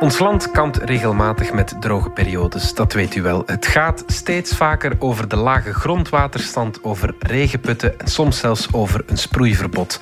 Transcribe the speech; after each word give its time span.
Ons 0.00 0.18
land 0.18 0.50
kampt 0.50 0.76
regelmatig 0.76 1.52
met 1.52 1.76
droge 1.80 2.10
periodes, 2.10 2.74
dat 2.74 2.92
weet 2.92 3.14
u 3.14 3.22
wel. 3.22 3.42
Het 3.46 3.66
gaat 3.66 4.04
steeds 4.06 4.56
vaker 4.56 4.92
over 4.98 5.28
de 5.28 5.36
lage 5.36 5.74
grondwaterstand, 5.74 6.84
over 6.84 7.14
regenputten 7.18 7.98
en 7.98 8.06
soms 8.08 8.38
zelfs 8.38 8.72
over 8.72 9.02
een 9.06 9.18
sproeiverbod. 9.18 10.00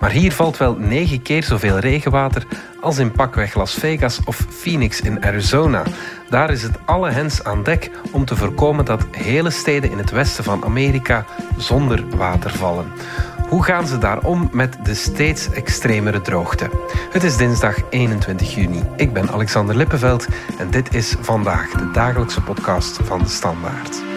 Maar 0.00 0.10
hier 0.10 0.32
valt 0.32 0.56
wel 0.56 0.76
negen 0.78 1.22
keer 1.22 1.42
zoveel 1.42 1.78
regenwater 1.78 2.46
als 2.80 2.98
in 2.98 3.12
pakweg 3.12 3.54
Las 3.54 3.74
Vegas 3.74 4.20
of 4.24 4.46
Phoenix 4.50 5.00
in 5.00 5.24
Arizona. 5.24 5.82
Daar 6.30 6.50
is 6.50 6.62
het 6.62 6.78
alle 6.84 7.10
hens 7.10 7.44
aan 7.44 7.62
dek 7.62 7.90
om 8.12 8.24
te 8.24 8.36
voorkomen 8.36 8.84
dat 8.84 9.06
hele 9.10 9.50
steden 9.50 9.90
in 9.90 9.98
het 9.98 10.10
westen 10.10 10.44
van 10.44 10.64
Amerika 10.64 11.24
zonder 11.56 12.16
water 12.16 12.50
vallen. 12.50 12.92
Hoe 13.48 13.64
gaan 13.64 13.86
ze 13.86 13.98
daar 13.98 14.18
om 14.18 14.48
met 14.52 14.76
de 14.82 14.94
steeds 14.94 15.50
extremere 15.50 16.20
droogte? 16.20 16.70
Het 17.10 17.22
is 17.22 17.36
dinsdag 17.36 17.76
21 17.90 18.54
juni. 18.54 18.82
Ik 18.96 19.12
ben 19.12 19.30
Alexander 19.30 19.76
Lippenveld 19.76 20.26
en 20.58 20.70
dit 20.70 20.94
is 20.94 21.16
vandaag 21.20 21.70
de 21.70 21.90
dagelijkse 21.90 22.40
podcast 22.40 22.98
van 23.02 23.18
de 23.18 23.28
Standaard. 23.28 24.13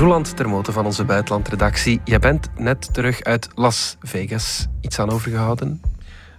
Roland 0.00 0.36
Termoten 0.36 0.72
van 0.72 0.84
onze 0.84 1.04
buitenlandredactie. 1.04 2.00
Jij 2.04 2.18
bent 2.18 2.48
net 2.56 2.94
terug 2.94 3.22
uit 3.22 3.48
Las 3.54 3.96
Vegas. 4.00 4.66
Iets 4.80 4.98
aan 4.98 5.10
overgehouden? 5.10 5.82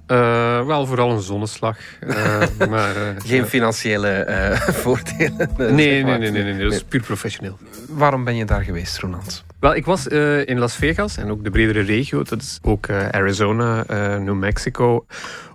Uh, 0.07 0.65
wel, 0.65 0.85
vooral 0.85 1.11
een 1.11 1.21
zonneslag. 1.21 1.77
Uh, 2.01 2.39
maar, 2.69 2.95
uh, 2.95 3.01
Geen 3.17 3.45
financiële 3.45 4.57
voordelen? 4.83 5.49
Nee, 5.57 5.75
nee, 5.75 6.03
nee, 6.03 6.31
nee, 6.31 6.43
nee, 6.43 6.63
dat 6.63 6.73
is 6.73 6.83
puur 6.83 7.01
professioneel. 7.01 7.57
Waarom 7.89 8.23
ben 8.23 8.35
je 8.35 8.45
daar 8.45 8.61
geweest, 8.63 8.97
Roland? 8.97 9.43
Wel, 9.61 9.75
ik 9.75 9.85
was 9.85 10.07
in 10.45 10.59
Las 10.59 10.75
Vegas 10.75 11.17
en 11.17 11.31
ook 11.31 11.43
de 11.43 11.49
bredere 11.49 11.81
regio. 11.81 12.23
Dat 12.23 12.41
is 12.41 12.59
ook 12.61 12.89
Arizona, 12.89 13.85
New 14.17 14.35
Mexico 14.35 15.05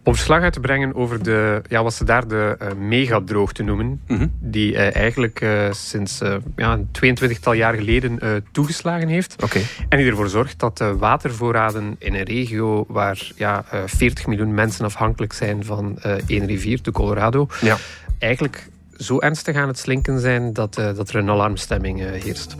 om 0.02 0.14
verslag 0.14 0.42
uit 0.42 0.52
te 0.52 0.60
brengen 0.60 0.94
over 0.94 1.22
de, 1.22 1.62
ja, 1.68 1.82
wat 1.82 1.94
ze 1.94 2.04
daar 2.04 2.28
de 2.28 2.56
megadroogte 2.78 3.62
noemen. 3.62 4.00
Mhm. 4.06 4.26
Die 4.38 4.76
eigenlijk 4.76 5.46
sinds 5.70 6.20
ja, 6.56 6.72
een 6.72 7.16
22-tal 7.18 7.52
jaar 7.52 7.74
geleden 7.74 8.44
toegeslagen 8.52 9.08
heeft. 9.08 9.42
Okay. 9.42 9.62
En 9.88 9.98
die 9.98 10.06
ervoor 10.06 10.28
zorgt 10.28 10.58
dat 10.58 10.78
de 10.78 10.96
watervoorraden 10.96 11.96
in 11.98 12.14
een 12.14 12.24
regio 12.24 12.84
waar 12.88 13.30
ja, 13.36 13.64
40 13.86 14.26
miljoen 14.26 14.54
mensen 14.54 14.84
afhankelijk 14.84 15.32
zijn 15.32 15.64
van 15.64 15.98
één 16.26 16.46
rivier, 16.46 16.82
de 16.82 16.90
Colorado, 16.90 17.48
ja. 17.60 17.76
eigenlijk 18.18 18.68
zo 18.96 19.20
ernstig 19.20 19.56
aan 19.56 19.68
het 19.68 19.78
slinken 19.78 20.20
zijn 20.20 20.52
dat, 20.52 20.74
dat 20.74 21.08
er 21.08 21.16
een 21.16 21.30
alarmstemming 21.30 21.98
heerst 21.98 22.56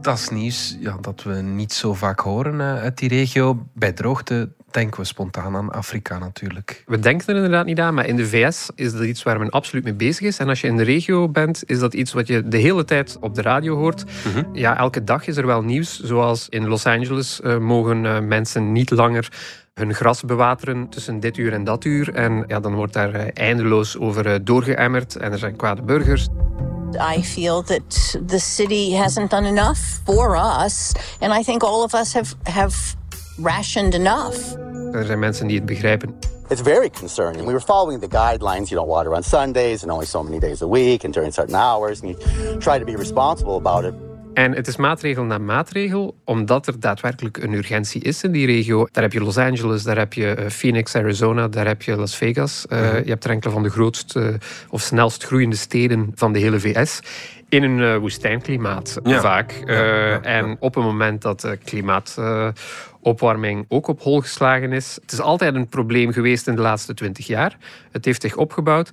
dat 0.00 0.18
is 0.18 0.28
nieuws 0.28 0.76
ja, 0.80 0.96
dat 1.00 1.22
we 1.22 1.34
niet 1.34 1.72
zo 1.72 1.94
vaak 1.94 2.20
horen 2.20 2.60
uit 2.60 2.98
die 2.98 3.08
regio. 3.08 3.66
Bij 3.74 3.92
droogte 3.92 4.48
denken 4.70 5.00
we 5.00 5.06
spontaan 5.06 5.56
aan 5.56 5.72
Afrika 5.72 6.18
natuurlijk. 6.18 6.82
We 6.86 6.98
denken 6.98 7.26
er 7.26 7.34
inderdaad 7.34 7.66
niet 7.66 7.80
aan, 7.80 7.94
maar 7.94 8.06
in 8.06 8.16
de 8.16 8.26
VS 8.26 8.70
is 8.74 8.92
dat 8.92 9.02
iets 9.02 9.22
waar 9.22 9.38
men 9.38 9.50
absoluut 9.50 9.84
mee 9.84 9.94
bezig 9.94 10.26
is. 10.26 10.38
En 10.38 10.48
als 10.48 10.60
je 10.60 10.66
in 10.66 10.76
de 10.76 10.82
regio 10.82 11.28
bent, 11.28 11.62
is 11.66 11.78
dat 11.78 11.94
iets 11.94 12.12
wat 12.12 12.26
je 12.26 12.48
de 12.48 12.56
hele 12.56 12.84
tijd 12.84 13.16
op 13.20 13.34
de 13.34 13.42
radio 13.42 13.76
hoort. 13.76 14.04
Mhm. 14.04 14.44
Ja, 14.52 14.78
elke 14.78 15.04
dag 15.04 15.26
is 15.26 15.36
er 15.36 15.46
wel 15.46 15.62
nieuws. 15.62 16.00
Zoals 16.00 16.48
in 16.48 16.68
Los 16.68 16.86
Angeles 16.86 17.40
uh, 17.44 17.58
mogen 17.58 18.04
uh, 18.04 18.20
mensen 18.20 18.72
niet 18.72 18.90
langer 18.90 19.28
hun 19.74 19.94
gras 19.94 20.22
bewateren 20.22 20.88
tussen 20.88 21.20
dit 21.20 21.36
uur 21.36 21.52
en 21.52 21.64
dat 21.64 21.84
uur. 21.84 22.14
En 22.14 22.44
ja, 22.46 22.60
dan 22.60 22.74
wordt 22.74 22.92
daar 22.92 23.14
uh, 23.14 23.22
eindeloos 23.34 23.98
over 23.98 24.44
doorgeëmmerd 24.44 25.16
en 25.16 25.32
er 25.32 25.38
zijn 25.38 25.56
kwade 25.56 25.82
burgers. 25.82 26.28
I 26.96 27.22
feel 27.22 27.62
that 27.62 28.16
the 28.28 28.38
city 28.38 28.92
hasn't 28.92 29.30
done 29.30 29.46
enough 29.46 30.00
for 30.04 30.36
us. 30.36 30.94
And 31.20 31.32
I 31.32 31.42
think 31.42 31.62
all 31.62 31.82
of 31.82 31.94
us 31.94 32.12
have, 32.12 32.34
have 32.46 32.74
rationed 33.38 33.94
enough. 33.94 34.56
Er 34.92 35.04
zijn 35.04 35.18
mensen 35.18 35.46
die 35.46 35.56
het 35.56 35.66
begrijpen. 35.66 36.18
It's 36.48 36.60
very 36.60 36.90
concerning. 36.90 37.46
We 37.46 37.52
were 37.52 37.60
following 37.60 38.00
the 38.00 38.08
guidelines. 38.08 38.70
You 38.70 38.80
don't 38.80 38.88
water 38.88 39.14
on 39.14 39.22
Sundays 39.22 39.82
and 39.82 39.92
only 39.92 40.06
so 40.06 40.22
many 40.22 40.38
days 40.38 40.62
a 40.62 40.66
week 40.66 41.04
and 41.04 41.12
during 41.14 41.32
certain 41.32 41.54
hours. 41.54 42.02
And 42.02 42.10
you 42.10 42.58
try 42.58 42.78
to 42.78 42.84
be 42.84 42.96
responsible 42.96 43.56
about 43.56 43.84
it. 43.84 44.09
En 44.34 44.54
het 44.54 44.66
is 44.66 44.76
maatregel 44.76 45.24
na 45.24 45.38
maatregel, 45.38 46.16
omdat 46.24 46.66
er 46.66 46.80
daadwerkelijk 46.80 47.36
een 47.36 47.52
urgentie 47.52 48.02
is 48.02 48.22
in 48.22 48.32
die 48.32 48.46
regio. 48.46 48.86
Daar 48.92 49.02
heb 49.02 49.12
je 49.12 49.22
Los 49.22 49.38
Angeles, 49.38 49.82
daar 49.82 49.98
heb 49.98 50.12
je 50.12 50.34
eh, 50.34 50.48
Phoenix, 50.48 50.94
Arizona, 50.94 51.48
daar 51.48 51.66
heb 51.66 51.82
je 51.82 51.96
Las 51.96 52.16
Vegas. 52.16 52.66
Uh, 52.68 53.04
Je 53.04 53.10
hebt 53.10 53.24
er 53.24 53.30
enkele 53.30 53.52
van 53.52 53.62
de 53.62 53.70
grootste 53.70 54.38
of 54.68 54.80
snelst 54.80 55.24
groeiende 55.24 55.56
steden 55.56 56.12
van 56.14 56.32
de 56.32 56.38
hele 56.38 56.60
VS 56.60 57.00
in 57.48 57.62
een 57.62 57.98
woestijnklimaat 57.98 58.98
vaak. 59.02 59.52
en 60.22 60.56
op 60.58 60.74
het 60.74 60.84
moment 60.84 61.22
dat 61.22 61.54
klimaatopwarming 61.64 63.64
ook 63.68 63.88
op 63.88 64.00
hol 64.00 64.20
geslagen 64.20 64.72
is. 64.72 64.98
Het 65.00 65.12
is 65.12 65.20
altijd 65.20 65.54
een 65.54 65.68
probleem 65.68 66.12
geweest 66.12 66.46
in 66.46 66.54
de 66.54 66.62
laatste 66.62 66.94
twintig 66.94 67.26
jaar. 67.26 67.56
Het 67.90 68.04
heeft 68.04 68.22
zich 68.22 68.36
opgebouwd. 68.36 68.90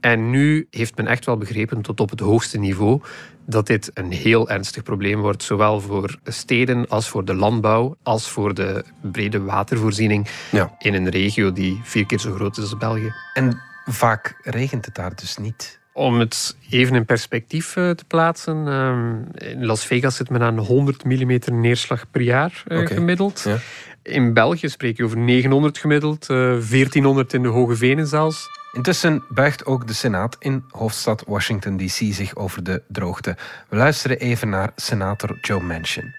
En 0.00 0.30
nu 0.30 0.66
heeft 0.70 0.96
men 0.96 1.06
echt 1.06 1.24
wel 1.24 1.36
begrepen, 1.36 1.82
tot 1.82 2.00
op 2.00 2.10
het 2.10 2.20
hoogste 2.20 2.58
niveau, 2.58 3.00
dat 3.46 3.66
dit 3.66 3.90
een 3.94 4.12
heel 4.12 4.48
ernstig 4.48 4.82
probleem 4.82 5.20
wordt, 5.20 5.42
zowel 5.42 5.80
voor 5.80 6.16
steden 6.24 6.88
als 6.88 7.08
voor 7.08 7.24
de 7.24 7.34
landbouw, 7.34 7.96
als 8.02 8.28
voor 8.28 8.54
de 8.54 8.84
brede 9.00 9.40
watervoorziening 9.40 10.28
ja. 10.50 10.74
in 10.78 10.94
een 10.94 11.08
regio 11.08 11.52
die 11.52 11.80
vier 11.82 12.06
keer 12.06 12.18
zo 12.18 12.34
groot 12.34 12.56
is 12.56 12.62
als 12.62 12.76
België. 12.76 13.12
En 13.34 13.60
vaak 13.84 14.40
regent 14.42 14.84
het 14.84 14.94
daar 14.94 15.14
dus 15.14 15.36
niet. 15.36 15.78
Om 15.92 16.18
het 16.18 16.56
even 16.70 16.94
in 16.94 17.04
perspectief 17.04 17.76
eh, 17.76 17.90
te 17.90 18.04
plaatsen. 18.04 18.68
Ehm, 18.68 19.48
in 19.50 19.66
Las 19.66 19.84
Vegas 19.84 20.16
zit 20.16 20.30
men 20.30 20.42
aan 20.42 20.58
100 20.58 21.04
mm 21.04 21.38
neerslag 21.50 22.10
per 22.10 22.20
jaar 22.20 22.62
eh, 22.66 22.86
gemiddeld. 22.86 23.42
Ja. 23.44 23.56
In 24.02 24.32
België 24.32 24.68
spreek 24.68 24.96
je 24.96 25.04
over 25.04 25.18
900 25.18 25.78
gemiddeld, 25.78 26.26
1400 26.26 27.28
eh, 27.28 27.38
in 27.38 27.42
de 27.42 27.48
Hoge 27.48 27.76
Venen 27.76 28.06
zelfs. 28.06 28.48
Intussen 28.72 29.24
buigt 29.28 29.66
ook 29.66 29.86
de 29.86 29.92
Senaat 29.92 30.36
in 30.38 30.64
hoofdstad 30.70 31.24
Washington 31.26 31.76
DC 31.76 32.14
zich 32.14 32.36
over 32.36 32.62
de 32.62 32.82
droogte. 32.88 33.36
We 33.68 33.76
luisteren 33.76 34.18
even 34.18 34.48
naar 34.48 34.72
senator 34.76 35.38
Joe 35.40 35.60
Manchin. 35.60 36.14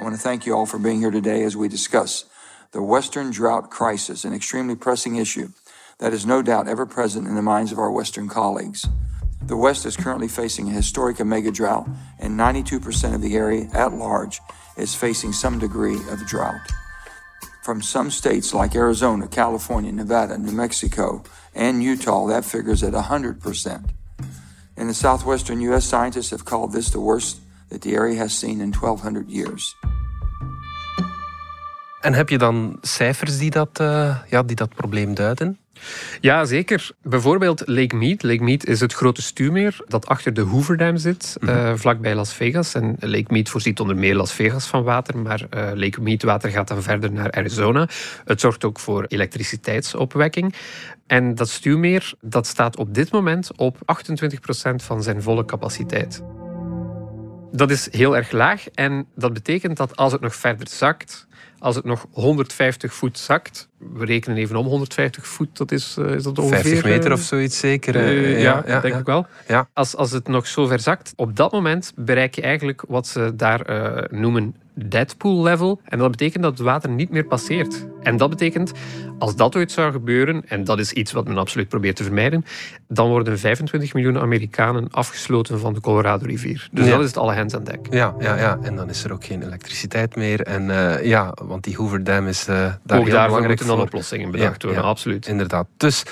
I 0.00 0.02
want 0.02 0.14
to 0.14 0.22
thank 0.22 0.42
you 0.42 0.58
all 0.58 0.66
for 0.66 0.80
being 0.80 1.00
here 1.00 1.12
today 1.12 1.44
as 1.44 1.54
we 1.54 1.68
discuss 1.68 2.26
the 2.70 2.82
Western 2.82 3.30
drought 3.30 3.68
crisis, 3.68 4.24
an 4.24 4.32
extremely 4.32 4.76
pressing 4.76 5.16
issue 5.16 5.48
that 5.96 6.12
is 6.12 6.24
no 6.24 6.42
doubt 6.42 6.68
ever 6.68 6.86
present 6.86 7.26
in 7.26 7.34
the 7.34 7.42
minds 7.42 7.72
of 7.72 7.78
our 7.78 7.90
Western 7.90 8.28
colleagues. 8.28 8.88
The 9.46 9.56
West 9.56 9.84
is 9.84 9.96
currently 9.96 10.28
facing 10.28 10.68
a 10.68 10.72
historic 10.72 11.24
mega 11.24 11.50
drought, 11.50 11.88
and 12.18 12.38
92% 12.38 13.14
of 13.14 13.20
the 13.20 13.36
area 13.36 13.68
at 13.72 13.92
large 13.92 14.40
is 14.76 14.94
facing 14.94 15.32
some 15.32 15.58
degree 15.58 15.98
of 16.10 16.26
drought. 16.26 16.70
From 17.62 17.82
some 17.82 18.10
states 18.10 18.54
like 18.54 18.74
Arizona, 18.74 19.28
California, 19.28 19.92
Nevada, 19.92 20.38
New 20.38 20.52
Mexico, 20.52 21.22
and 21.58 21.82
Utah, 21.82 22.26
that 22.26 22.44
figure's 22.44 22.82
at 22.82 22.92
100%. 22.92 23.80
In 24.76 24.86
the 24.86 24.94
southwestern 24.94 25.60
U.S., 25.60 25.84
scientists 25.84 26.30
have 26.30 26.44
called 26.44 26.72
this 26.72 26.90
the 26.90 27.00
worst 27.00 27.40
that 27.68 27.80
the 27.80 27.96
area 27.96 28.16
has 28.16 28.38
seen 28.38 28.60
in 28.60 28.72
1200 28.72 29.28
years. 29.28 29.76
En 32.00 32.14
heb 32.14 32.28
je 32.28 32.38
dan 32.38 32.78
cijfers 32.80 33.38
die 33.38 33.50
dat, 33.50 33.80
uh, 33.80 34.16
ja, 34.28 34.42
die 34.42 34.56
dat 34.56 34.74
probleem 34.74 35.14
duiden? 35.14 35.58
Ja, 36.20 36.44
zeker. 36.44 36.90
Bijvoorbeeld 37.02 37.62
Lake 37.66 37.96
Mead. 37.96 38.22
Lake 38.22 38.42
Mead 38.42 38.64
is 38.64 38.80
het 38.80 38.92
grote 38.92 39.22
stuwmeer 39.22 39.76
dat 39.86 40.06
achter 40.06 40.34
de 40.34 40.40
Hoover 40.40 40.76
Dam 40.76 40.96
zit, 40.96 41.36
mm 41.40 41.48
-hmm. 41.48 41.56
uh, 41.58 41.72
vlakbij 41.74 42.14
Las 42.14 42.34
Vegas. 42.34 42.74
En 42.74 42.96
Lake 43.00 43.32
Mead 43.32 43.48
voorziet 43.48 43.80
onder 43.80 43.96
meer 43.96 44.14
Las 44.14 44.32
Vegas 44.32 44.66
van 44.66 44.82
water, 44.82 45.18
maar 45.18 45.40
uh, 45.40 45.70
Lake 45.74 46.00
Mead 46.00 46.22
water 46.22 46.50
gaat 46.50 46.68
dan 46.68 46.82
verder 46.82 47.12
naar 47.12 47.30
Arizona. 47.30 47.88
Het 48.24 48.40
zorgt 48.40 48.64
ook 48.64 48.78
voor 48.78 49.04
elektriciteitsopwekking. 49.08 50.54
En 51.06 51.34
dat 51.34 51.48
stuwmeer 51.48 52.12
dat 52.20 52.46
staat 52.46 52.76
op 52.76 52.94
dit 52.94 53.12
moment 53.12 53.56
op 53.56 53.76
28% 53.76 54.74
van 54.74 55.02
zijn 55.02 55.22
volle 55.22 55.44
capaciteit. 55.44 56.22
Dat 57.52 57.70
is 57.70 57.92
heel 57.92 58.16
erg 58.16 58.30
laag 58.30 58.68
en 58.68 59.06
dat 59.14 59.32
betekent 59.32 59.76
dat 59.76 59.96
als 59.96 60.12
het 60.12 60.20
nog 60.20 60.34
verder 60.34 60.68
zakt, 60.68 61.26
als 61.58 61.76
het 61.76 61.84
nog 61.84 62.06
150 62.12 62.94
voet 62.94 63.18
zakt, 63.18 63.68
we 63.78 64.04
rekenen 64.04 64.36
even 64.36 64.56
om 64.56 64.66
150 64.66 65.26
voet, 65.26 65.56
dat 65.56 65.72
is, 65.72 65.96
uh, 65.98 66.14
is 66.14 66.22
dat 66.22 66.38
ongeveer... 66.38 66.62
50 66.62 66.84
meter 66.84 67.12
of 67.12 67.20
zoiets 67.20 67.58
zeker. 67.58 67.96
Uh, 67.96 68.42
ja, 68.42 68.62
ja, 68.66 68.80
denk 68.80 68.94
ik 68.94 69.06
wel. 69.06 69.26
Ja. 69.48 69.68
Als, 69.72 69.96
als 69.96 70.10
het 70.10 70.28
nog 70.28 70.46
zo 70.46 70.66
ver 70.66 70.80
zakt, 70.80 71.12
op 71.16 71.36
dat 71.36 71.52
moment 71.52 71.92
bereik 71.96 72.34
je 72.34 72.42
eigenlijk 72.42 72.84
wat 72.88 73.06
ze 73.06 73.32
daar 73.36 73.70
uh, 73.70 74.20
noemen 74.20 74.54
Deadpool 74.86 75.42
level. 75.42 75.80
En 75.84 75.98
dat 75.98 76.10
betekent 76.10 76.42
dat 76.42 76.52
het 76.52 76.60
water 76.60 76.90
niet 76.90 77.10
meer 77.10 77.24
passeert. 77.24 77.86
En 78.02 78.16
dat 78.16 78.30
betekent, 78.30 78.72
als 79.18 79.36
dat 79.36 79.56
ooit 79.56 79.72
zou 79.72 79.92
gebeuren, 79.92 80.42
en 80.48 80.64
dat 80.64 80.78
is 80.78 80.92
iets 80.92 81.12
wat 81.12 81.26
men 81.26 81.38
absoluut 81.38 81.68
probeert 81.68 81.96
te 81.96 82.02
vermijden, 82.02 82.44
dan 82.88 83.08
worden 83.08 83.38
25 83.38 83.94
miljoen 83.94 84.18
Amerikanen 84.18 84.90
afgesloten 84.90 85.60
van 85.60 85.74
de 85.74 85.80
Colorado-rivier. 85.80 86.68
Dus 86.72 86.88
dat 86.88 87.00
is 87.00 87.06
het 87.06 87.16
alle 87.16 87.32
hens 87.32 87.54
aan 87.54 87.64
dek. 87.64 87.86
Ja, 87.90 88.14
ja, 88.18 88.36
ja, 88.36 88.58
en 88.62 88.76
dan 88.76 88.88
is 88.88 89.04
er 89.04 89.12
ook 89.12 89.24
geen 89.24 89.42
elektriciteit 89.42 90.16
meer. 90.16 90.42
En 90.42 90.68
uh, 90.68 91.04
ja, 91.04 91.34
want 91.44 91.64
die 91.64 91.76
Hoover 91.76 92.04
Dam 92.04 92.26
is 92.26 92.48
uh, 92.48 92.54
daar 92.84 92.98
ook 92.98 93.04
heel 93.04 93.14
daarvoor 93.14 93.46
moeten 93.46 93.66
dan 93.66 93.80
oplossingen 93.80 94.30
bedacht 94.30 94.62
worden, 94.62 94.82
absoluut. 94.82 95.26
Inderdaad. 95.26 95.66
Dus 95.76 96.04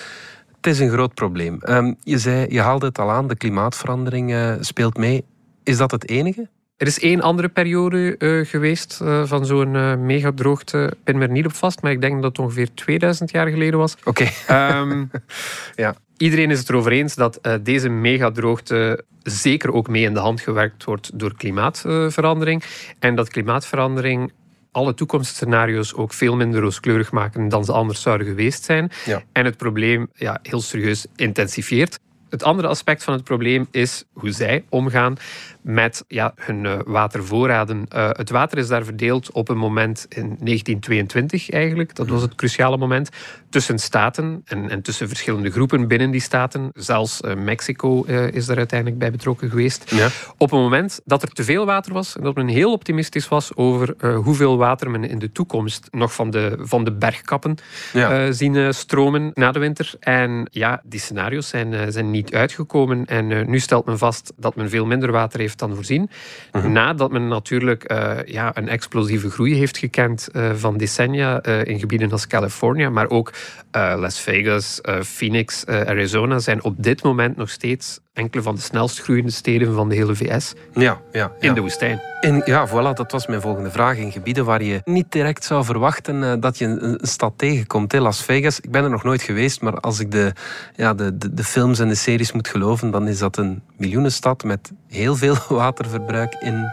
Het 0.56 0.74
is 0.74 0.80
een 0.80 0.90
groot 0.90 1.14
probleem. 1.14 1.58
Ehm, 1.62 1.92
je 2.00 2.18
zei, 2.18 2.46
je 2.48 2.60
haalde 2.60 2.86
het 2.86 2.98
al 2.98 3.10
aan, 3.10 3.28
de 3.28 3.36
klimaatverandering 3.36 4.30
uh, 4.30 4.52
speelt 4.60 4.96
mee. 4.96 5.24
Is 5.62 5.76
dat 5.76 5.90
het 5.90 6.08
enige? 6.08 6.48
Er 6.76 6.86
is 6.86 7.00
één 7.00 7.20
andere 7.20 7.48
periode 7.48 8.14
uh, 8.18 8.46
geweest 8.46 9.00
uh, 9.02 9.26
van 9.26 9.46
zo'n 9.46 9.74
uh, 9.74 9.94
megadroogte. 9.94 10.92
Ik 11.04 11.04
ben 11.04 11.20
er 11.20 11.30
niet 11.30 11.46
op 11.46 11.54
vast, 11.54 11.82
maar 11.82 11.92
ik 11.92 12.00
denk 12.00 12.14
dat 12.22 12.36
het 12.36 12.38
ongeveer 12.38 12.74
2000 12.74 13.30
jaar 13.30 13.48
geleden 13.48 13.78
was. 13.78 13.96
Oké. 14.04 14.28
Okay. 14.48 14.80
Um, 14.80 15.10
ja. 15.74 15.94
Iedereen 16.16 16.50
is 16.50 16.58
het 16.58 16.68
erover 16.68 16.92
eens 16.92 17.14
dat 17.14 17.40
deze 17.62 17.88
megadroogte 17.88 19.04
zeker 19.22 19.72
ook 19.72 19.88
mee 19.88 20.02
in 20.02 20.14
de 20.14 20.20
hand 20.20 20.40
gewerkt 20.40 20.84
wordt 20.84 21.18
door 21.18 21.36
klimaatverandering. 21.36 22.62
En 22.98 23.14
dat 23.14 23.28
klimaatverandering 23.28 24.32
alle 24.70 24.94
toekomstscenario's 24.94 25.94
ook 25.94 26.12
veel 26.12 26.36
minder 26.36 26.60
rooskleurig 26.60 27.12
maken 27.12 27.48
dan 27.48 27.64
ze 27.64 27.72
anders 27.72 28.02
zouden 28.02 28.26
geweest 28.26 28.64
zijn. 28.64 28.90
Ja. 29.04 29.22
En 29.32 29.44
het 29.44 29.56
probleem 29.56 30.08
ja, 30.14 30.38
heel 30.42 30.60
serieus 30.60 31.06
intensifieert. 31.16 31.98
Het 32.30 32.42
andere 32.42 32.68
aspect 32.68 33.04
van 33.04 33.14
het 33.14 33.24
probleem 33.24 33.68
is 33.70 34.04
hoe 34.12 34.30
zij 34.30 34.64
omgaan 34.68 35.16
met 35.66 36.04
ja, 36.08 36.32
hun 36.36 36.64
uh, 36.64 36.78
watervoorraden. 36.84 37.86
Uh, 37.94 38.08
het 38.12 38.30
water 38.30 38.58
is 38.58 38.68
daar 38.68 38.84
verdeeld 38.84 39.32
op 39.32 39.48
een 39.48 39.56
moment 39.56 40.06
in 40.08 40.22
1922 40.22 41.50
eigenlijk. 41.50 41.94
Dat 41.94 42.08
was 42.08 42.22
het 42.22 42.34
cruciale 42.34 42.76
moment. 42.76 43.08
Tussen 43.50 43.78
staten 43.78 44.42
en, 44.44 44.70
en 44.70 44.82
tussen 44.82 45.08
verschillende 45.08 45.50
groepen 45.50 45.88
binnen 45.88 46.10
die 46.10 46.20
staten. 46.20 46.70
Zelfs 46.74 47.20
uh, 47.20 47.34
Mexico 47.34 48.02
is 48.04 48.46
daar 48.46 48.56
uiteindelijk 48.56 48.98
bij 48.98 49.10
betrokken 49.10 49.50
geweest. 49.50 49.94
Ja. 49.94 50.08
Op 50.36 50.52
een 50.52 50.58
moment 50.60 51.00
dat 51.04 51.22
er 51.22 51.28
te 51.28 51.44
veel 51.44 51.66
water 51.66 51.92
was 51.92 52.16
en 52.16 52.22
dat 52.22 52.34
men 52.34 52.48
heel 52.48 52.72
optimistisch 52.72 53.28
was 53.28 53.54
over 53.54 53.94
hoeveel 54.14 54.56
water 54.56 54.90
men 54.90 55.04
in 55.04 55.18
de 55.18 55.32
toekomst 55.32 55.88
nog 55.90 56.14
van 56.14 56.30
de, 56.30 56.56
van 56.60 56.84
de 56.84 56.92
bergkappen 56.92 57.54
ja. 57.92 58.32
zien 58.32 58.74
stromen 58.74 59.30
na 59.34 59.52
de 59.52 59.58
winter. 59.58 59.94
En 60.00 60.48
ja, 60.50 60.82
die 60.84 61.00
scenario's 61.00 61.48
zijn, 61.48 61.92
zijn 61.92 62.10
niet 62.10 62.34
uitgekomen. 62.34 63.04
En 63.04 63.50
nu 63.50 63.58
stelt 63.58 63.86
men 63.86 63.98
vast 63.98 64.32
dat 64.36 64.56
men 64.56 64.68
veel 64.68 64.86
minder 64.86 65.12
water 65.12 65.40
heeft 65.40 65.55
dan 65.58 65.74
voorzien. 65.74 66.10
Mhm. 66.52 66.72
Nadat 66.72 67.10
men 67.10 67.28
natuurlijk 67.28 67.92
uh, 67.92 68.16
ja, 68.24 68.56
een 68.56 68.68
explosieve 68.68 69.30
groei 69.30 69.54
heeft 69.54 69.78
gekend 69.78 70.28
uh, 70.32 70.52
van 70.54 70.76
decennia 70.76 71.46
uh, 71.46 71.64
in 71.64 71.78
gebieden 71.78 72.10
als 72.10 72.26
Californië, 72.26 72.88
maar 72.88 73.08
ook 73.08 73.32
Las 73.70 74.20
Vegas, 74.20 74.80
Phoenix, 75.02 75.66
Arizona 75.66 76.38
zijn 76.38 76.64
op 76.64 76.74
dit 76.82 77.02
moment 77.02 77.36
nog 77.36 77.50
steeds 77.50 78.00
enkele 78.16 78.42
van 78.42 78.54
de 78.54 78.60
snelst 78.60 79.00
groeiende 79.00 79.30
steden 79.30 79.74
van 79.74 79.88
de 79.88 79.94
hele 79.94 80.14
VS. 80.14 80.52
Ja, 80.72 81.00
ja, 81.12 81.32
In 81.40 81.54
de 81.54 81.60
woestijn. 81.60 82.00
In, 82.20 82.42
ja, 82.44 82.68
voilà, 82.68 82.94
dat 82.94 83.12
was 83.12 83.26
mijn 83.26 83.40
volgende 83.40 83.70
vraag. 83.70 83.96
In 83.96 84.12
gebieden 84.12 84.44
waar 84.44 84.62
je 84.62 84.80
niet 84.84 85.12
direct 85.12 85.44
zou 85.44 85.64
verwachten 85.64 86.40
dat 86.40 86.58
je 86.58 86.64
een, 86.64 86.84
een, 86.84 86.98
stad 87.02 87.32
tegenkomt. 87.36 87.92
Hè? 87.92 88.00
Las 88.00 88.22
Vegas, 88.22 88.60
ik 88.60 88.70
ben 88.70 88.84
er 88.84 88.90
nog 88.90 89.04
nooit 89.04 89.22
geweest, 89.22 89.60
maar 89.60 89.80
als 89.80 90.00
ik 90.00 90.10
de, 90.10 90.32
ja, 90.74 90.94
de, 90.94 91.18
de, 91.18 91.34
de 91.34 91.44
films 91.44 91.78
en 91.78 91.88
de 91.88 91.94
series 91.94 92.32
moet 92.32 92.48
geloven, 92.48 92.90
dan 92.90 93.08
is 93.08 93.18
dat 93.18 93.36
een 93.36 93.62
miljoenenstad 93.76 94.44
met 94.44 94.72
heel 94.88 95.16
veel 95.16 95.36
waterverbruik 95.48 96.36
in 96.40 96.66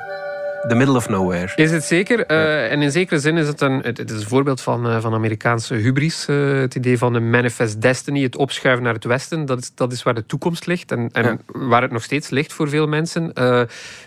the 0.68 0.76
middle 0.76 0.96
of 0.96 1.10
nowhere. 1.10 1.52
Is 1.56 1.72
het 1.72 1.84
zeker? 1.84 2.32
Uh, 2.32 2.72
en 2.72 2.82
in 2.82 2.92
zekere 2.92 3.20
zin 3.20 3.38
is 3.38 3.48
het 3.48 3.62
een, 3.62 3.80
het, 3.82 4.12
is 4.12 4.22
een 4.22 4.28
voorbeeld 4.28 4.62
van, 4.62 4.88
uh, 4.88 5.02
van 5.02 5.14
Amerikaanse 5.14 5.74
hubris. 5.74 6.28
Uh, 6.30 6.60
het 6.60 6.76
idee 6.76 6.98
van 6.98 7.14
een 7.14 7.30
manifest 7.30 7.82
destiny, 7.82 8.24
het 8.24 8.36
opschuiven 8.36 8.84
naar 8.84 8.94
het 8.94 9.04
westen. 9.04 9.46
Dat 9.46 9.60
is, 9.60 9.72
dat 9.76 9.92
is 9.92 10.04
waar 10.04 10.14
de 10.14 10.26
toekomst 10.26 10.66
ligt 10.66 10.92
en, 10.92 11.10
en 11.12 11.24
ja. 11.24 11.38
waar 11.68 11.82
het 11.82 11.92
nog 11.92 12.04
steeds 12.04 12.30
ligt 12.30 12.54
voor 12.54 12.70
veel 12.70 12.88
mensen. 12.88 13.32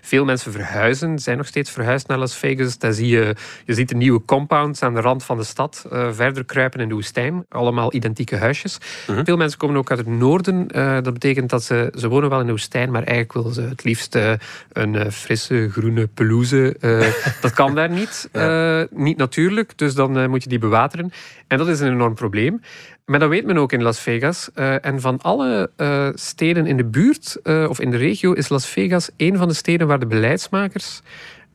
veel 0.00 0.24
mensen 0.24 0.52
verhuizen, 0.52 1.18
zijn 1.18 1.36
nog 1.36 1.46
steeds 1.46 1.70
verhuisd 1.70 2.08
naar 2.08 2.18
Las 2.18 2.36
Vegas. 2.36 2.78
Daar 2.78 2.92
zie 2.92 3.08
je, 3.08 3.34
je 3.64 3.74
ziet 3.74 3.88
de 3.88 3.96
nieuwe 3.96 4.24
compounds 4.24 4.82
aan 4.82 4.94
de 4.94 5.00
rand 5.00 5.24
van 5.24 5.36
de 5.36 5.44
stad 5.44 5.84
verder 6.10 6.44
kruipen 6.44 6.80
in 6.80 6.88
de 6.88 6.94
woestijn. 6.94 7.44
Allemaal 7.48 7.94
identieke 7.94 8.36
huisjes. 8.36 8.78
-huh. 9.06 9.20
Veel 9.24 9.36
mensen 9.36 9.58
komen 9.58 9.76
ook 9.76 9.90
uit 9.90 9.98
het 9.98 10.08
noorden. 10.08 10.68
dat 11.02 11.12
betekent 11.12 11.50
dat 11.50 11.62
ze, 11.62 11.92
ze 11.96 12.08
wonen 12.08 12.30
wel 12.30 12.40
in 12.40 12.46
de 12.46 12.52
woestijn, 12.52 12.90
maar 12.90 13.02
eigenlijk 13.02 13.32
willen 13.32 13.52
ze 13.52 13.62
het 13.62 13.84
liefst 13.84 14.18
een 14.72 15.12
frisse 15.12 15.68
groene 15.72 16.06
pelouse 16.06 16.45
uh, 16.52 16.72
dat 17.40 17.52
kan 17.52 17.74
daar 17.74 17.90
niet. 17.90 18.28
Uh, 18.32 18.82
niet 18.90 19.16
natuurlijk, 19.16 19.78
dus 19.78 19.94
dan 19.94 20.18
uh, 20.18 20.26
moet 20.26 20.42
je 20.42 20.48
die 20.48 20.58
bewateren. 20.58 21.12
En 21.46 21.58
dat 21.58 21.68
is 21.68 21.80
een 21.80 21.92
enorm 21.92 22.14
probleem. 22.14 22.60
Maar 23.04 23.18
dat 23.18 23.28
weet 23.28 23.46
men 23.46 23.58
ook 23.58 23.72
in 23.72 23.82
Las 23.82 24.00
Vegas. 24.00 24.50
en 24.80 25.00
van 25.00 25.20
alle 25.20 25.70
steden 26.14 26.66
in 26.66 26.76
de 26.76 26.84
buurt 26.84 27.38
of 27.44 27.80
in 27.80 27.90
de 27.90 27.96
regio 27.96 28.32
is 28.32 28.48
Las 28.48 28.66
Vegas 28.66 29.10
een 29.16 29.36
van 29.36 29.48
de 29.48 29.54
steden 29.54 29.86
waar 29.86 29.98
de 29.98 30.06
beleidsmakers 30.06 31.02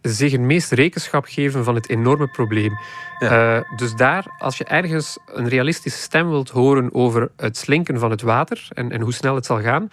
zich 0.01 0.31
het 0.31 0.41
meest 0.41 0.71
rekenschap 0.71 1.25
geven 1.25 1.63
van 1.63 1.75
het 1.75 1.89
enorme 1.89 2.27
probleem. 2.27 2.73
Ja. 3.19 3.65
dus 3.75 3.95
daar, 3.95 4.25
als 4.37 4.57
je 4.57 4.63
ergens 4.63 5.17
een 5.25 5.47
realistische 5.47 6.01
stem 6.01 6.29
wilt 6.29 6.49
horen 6.49 6.93
over 6.93 7.31
het 7.37 7.57
slinken 7.57 7.99
van 7.99 8.11
het 8.11 8.21
water 8.21 8.67
en, 8.69 8.91
en 8.91 9.01
hoe 9.01 9.13
snel 9.13 9.35
het 9.35 9.45
zal 9.45 9.61
gaan, 9.61 9.89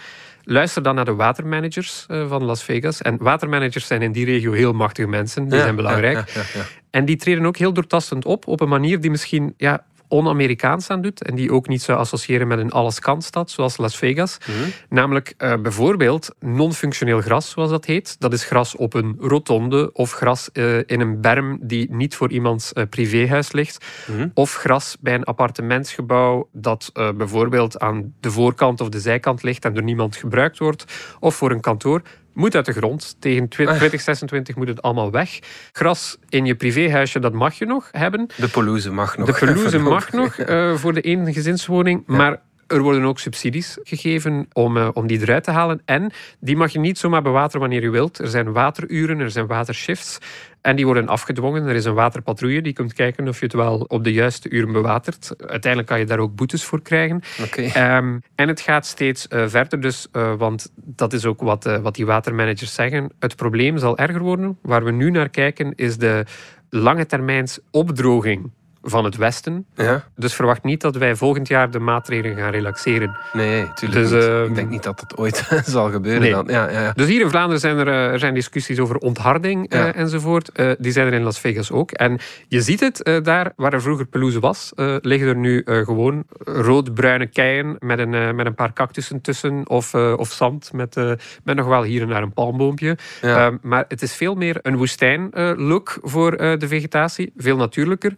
Luister 0.50 0.83
dan 0.83 0.95
naar 0.95 1.05
de 1.05 1.15
watermanagers 1.15 2.06
uh, 2.11 2.29
van 2.29 2.45
Las 2.45 2.62
Vegas. 2.62 3.03
En 3.03 3.17
watermanagers 3.19 3.87
zijn 3.87 4.03
in 4.03 4.12
die 4.12 4.25
regio 4.25 4.53
heel 4.53 4.73
machtige 4.73 5.09
mensen. 5.09 5.49
Die 5.49 5.61
zijn 5.61 5.77
belangrijk. 5.77 6.29
Ja, 6.29 6.43
ja, 6.55 6.65
en 6.91 7.05
die 7.05 7.17
treden 7.17 7.47
ook 7.47 7.56
heel 7.56 7.73
doortastend 7.73 8.25
op. 8.25 8.47
Op 8.47 8.61
een 8.61 8.69
manier 8.69 9.00
die 9.00 9.11
misschien 9.11 9.55
ja, 9.56 9.85
on-Amerikaans 10.09 10.91
aan 10.91 11.03
doet 11.03 11.23
en 11.23 11.35
die 11.35 11.53
ook 11.53 11.69
niet 11.69 11.83
zou 11.83 11.99
associëren 11.99 12.49
met 12.49 12.59
een 12.59 12.71
alles-kan-stad 12.71 13.51
zoals 13.51 13.77
Las 13.77 13.97
Vegas. 13.97 14.39
Mhm. 14.39 14.69
Namelijk 14.89 15.35
uh, 15.39 15.57
bijvoorbeeld 15.57 16.35
non-functioneel 16.41 17.21
gras, 17.21 17.51
zoals 17.51 17.71
dat 17.71 17.85
heet. 17.85 18.17
Dat 18.21 18.33
is 18.33 18.45
gras 18.45 18.77
op 18.77 18.95
een 18.95 19.17
rotonde 19.19 19.93
of 19.93 20.13
gras 20.13 20.51
uh, 20.53 20.77
in 20.77 21.01
een 21.01 21.21
berm 21.21 21.59
die 21.61 21.91
niet 21.91 22.15
voor 22.15 22.31
iemands 22.31 22.73
uh, 22.75 22.85
privéhuis 22.91 23.53
ligt. 23.53 23.87
Mhm. 24.07 24.29
Of 24.35 24.55
gras 24.55 24.97
bij 25.01 25.15
een 25.15 25.25
appartementsgebouw 25.25 26.49
dat 26.53 26.93
bijvoorbeeld 27.17 27.79
aan 27.79 28.15
de 28.21 28.31
voorkant 28.31 28.81
of 28.81 28.89
de 28.89 29.01
zijkant 29.01 29.43
ligt 29.43 29.65
en 29.65 29.75
door 29.75 29.83
niemand 29.83 30.17
gebruikt 30.17 30.59
wordt. 30.59 30.85
Of 31.21 31.35
voor 31.35 31.51
een 31.51 31.61
kantoor 31.61 32.03
moet 32.38 32.55
uit 32.55 32.67
de 32.67 32.73
grond. 32.73 33.17
Tegen 33.19 33.49
2026 33.49 34.56
moet 34.56 34.69
het 34.69 34.82
allemaal 34.82 35.11
weg. 35.11 35.38
Gras 35.73 36.19
in 36.29 36.44
je 36.44 36.55
privéhuisje, 36.55 37.19
dat 37.19 37.32
mag 37.32 37.55
je 37.55 37.67
nog 37.67 37.88
hebben. 37.93 38.26
De 38.37 38.49
pelouse 38.49 38.90
mag 38.90 39.17
nog. 39.17 39.26
De 39.26 39.46
pelouse 39.46 39.79
mag 39.79 40.12
nog 40.12 40.38
uh, 40.38 40.75
voor 40.75 40.93
de 40.93 41.00
ene 41.00 41.32
gezinswoning. 41.32 42.02
Ja. 42.06 42.17
Maar 42.17 42.40
er 42.69 42.82
worden 42.82 43.05
ook 43.05 43.19
subsidies 43.19 43.79
gegeven 43.82 44.49
om, 44.53 44.76
uh, 44.76 44.88
om 44.93 45.06
die 45.06 45.20
eruit 45.20 45.44
te 45.44 45.50
halen. 45.50 45.81
En 45.85 46.12
die 46.41 46.56
mag 46.56 46.73
je 46.73 46.79
niet 46.79 46.99
zomaar 46.99 47.23
bewateren 47.23 47.61
wanneer 47.61 47.82
je 47.82 47.91
wilt. 47.91 48.19
Er 48.19 48.29
zijn 48.29 48.53
wateruren, 48.53 49.19
er 49.19 49.31
zijn 49.31 49.47
watershifts. 49.47 50.19
En 50.61 50.76
die 50.76 50.85
worden 50.85 51.09
afgedwongen. 51.09 51.67
Er 51.67 51.75
is 51.75 51.85
een 51.85 51.94
waterpatrouille 51.94 52.62
die 52.62 52.73
komt 52.73 52.93
kijken 52.93 53.29
of 53.29 53.38
je 53.38 53.44
het 53.44 53.55
wel 53.55 53.81
op 53.81 54.05
de 54.05 54.12
juiste 54.12 54.50
uren 54.50 54.73
bewatert. 54.73 55.35
Uiteindelijk 55.38 55.87
kan 55.91 55.99
je 55.99 56.05
daar 56.05 56.19
ook 56.19 56.35
boetes 56.35 56.65
voor 56.65 56.82
krijgen. 56.82 57.23
Okay. 57.43 57.97
Um, 57.97 58.23
en 58.35 58.49
het 58.49 58.61
gaat 58.61 58.87
steeds 58.87 59.26
uh, 59.31 59.44
verder, 59.47 59.81
dus, 59.81 60.09
uh, 60.12 60.35
want 60.35 60.73
dat 60.75 61.12
is 61.12 61.25
ook 61.25 61.40
wat, 61.40 61.66
uh, 61.66 61.76
wat 61.76 61.95
die 61.95 62.07
watermanagers 62.07 62.75
zeggen. 62.75 63.11
Het 63.19 63.37
probleem 63.37 63.78
zal 63.78 63.99
erger 63.99 64.21
worden. 64.21 64.59
Waar 64.62 64.85
we 64.85 64.90
nu 64.90 65.11
naar 65.11 65.28
kijken 65.28 65.73
is 65.75 65.97
de 65.97 66.25
lange 66.71 67.07
termijns 67.07 67.59
opdroging 67.71 68.50
van 68.82 69.04
het 69.04 69.16
Westen. 69.16 69.66
Ja. 69.75 70.04
Dus 70.16 70.35
verwacht 70.35 70.62
niet 70.62 70.80
dat 70.80 70.97
wij 70.97 71.16
volgend 71.16 71.49
jaar 71.49 71.70
de 71.70 71.78
maatregelen 71.78 72.37
gaan 72.37 72.50
relaxeren. 72.50 73.16
Nee, 73.32 73.62
natuurlijk 73.62 74.08
dus, 74.08 74.26
uh, 74.26 74.44
Ik 74.44 74.54
denk 74.54 74.70
niet 74.70 74.82
dat 74.82 74.99
dat 74.99 75.18
ooit 75.18 75.49
zal 75.64 75.90
gebeuren. 75.90 76.20
Nee. 76.20 76.30
Dan. 76.30 76.47
Ja, 76.49 76.70
ja, 76.70 76.80
ja. 76.80 76.92
Dus 76.92 77.06
hier 77.06 77.20
in 77.20 77.30
Vlaanderen 77.30 77.61
zijn 77.61 77.78
er, 77.78 77.88
er 77.88 78.18
zijn 78.18 78.35
discussies 78.35 78.78
over 78.78 78.97
ontharding 78.97 79.75
uh, 79.75 79.97
enzovoort. 79.97 80.50
Uh, 80.54 80.70
die 80.78 80.92
zijn 80.92 81.06
er 81.06 81.12
in 81.12 81.23
Las 81.23 81.38
Vegas 81.38 81.70
ook. 81.70 81.90
En 81.90 82.18
je 82.49 82.61
ziet 82.61 82.80
het, 82.80 83.25
daar 83.25 83.52
waar 83.56 83.73
er 83.73 83.82
vroeger 83.82 84.06
pelouse 84.06 84.40
was, 84.40 84.73
liggen 85.00 85.28
er 85.28 85.37
nu 85.37 85.62
gewoon 85.64 86.25
rood-bruine 86.38 87.26
keien 87.26 87.76
met 87.78 87.99
een, 87.99 88.37
met 88.37 88.47
een 88.47 88.54
paar 88.54 88.73
cactussen 88.73 89.20
tussen. 89.20 89.68
Of, 89.68 89.94
of 89.94 90.30
zand 90.32 90.73
met, 90.73 90.97
met 91.44 91.56
nog 91.56 91.66
wel 91.66 91.82
hier 91.82 92.02
en 92.02 92.08
daar 92.08 92.23
een 92.23 92.32
palmboompje. 92.32 92.97
Ja. 93.20 93.58
maar 93.62 93.85
het 93.88 94.02
is 94.02 94.14
veel 94.14 94.35
meer 94.35 94.58
een 94.62 94.76
woestijn-look 94.76 95.99
voor 96.02 96.37
de 96.37 96.68
vegetatie. 96.68 97.32
Veel 97.37 97.56
natuurlijker. 97.56 98.14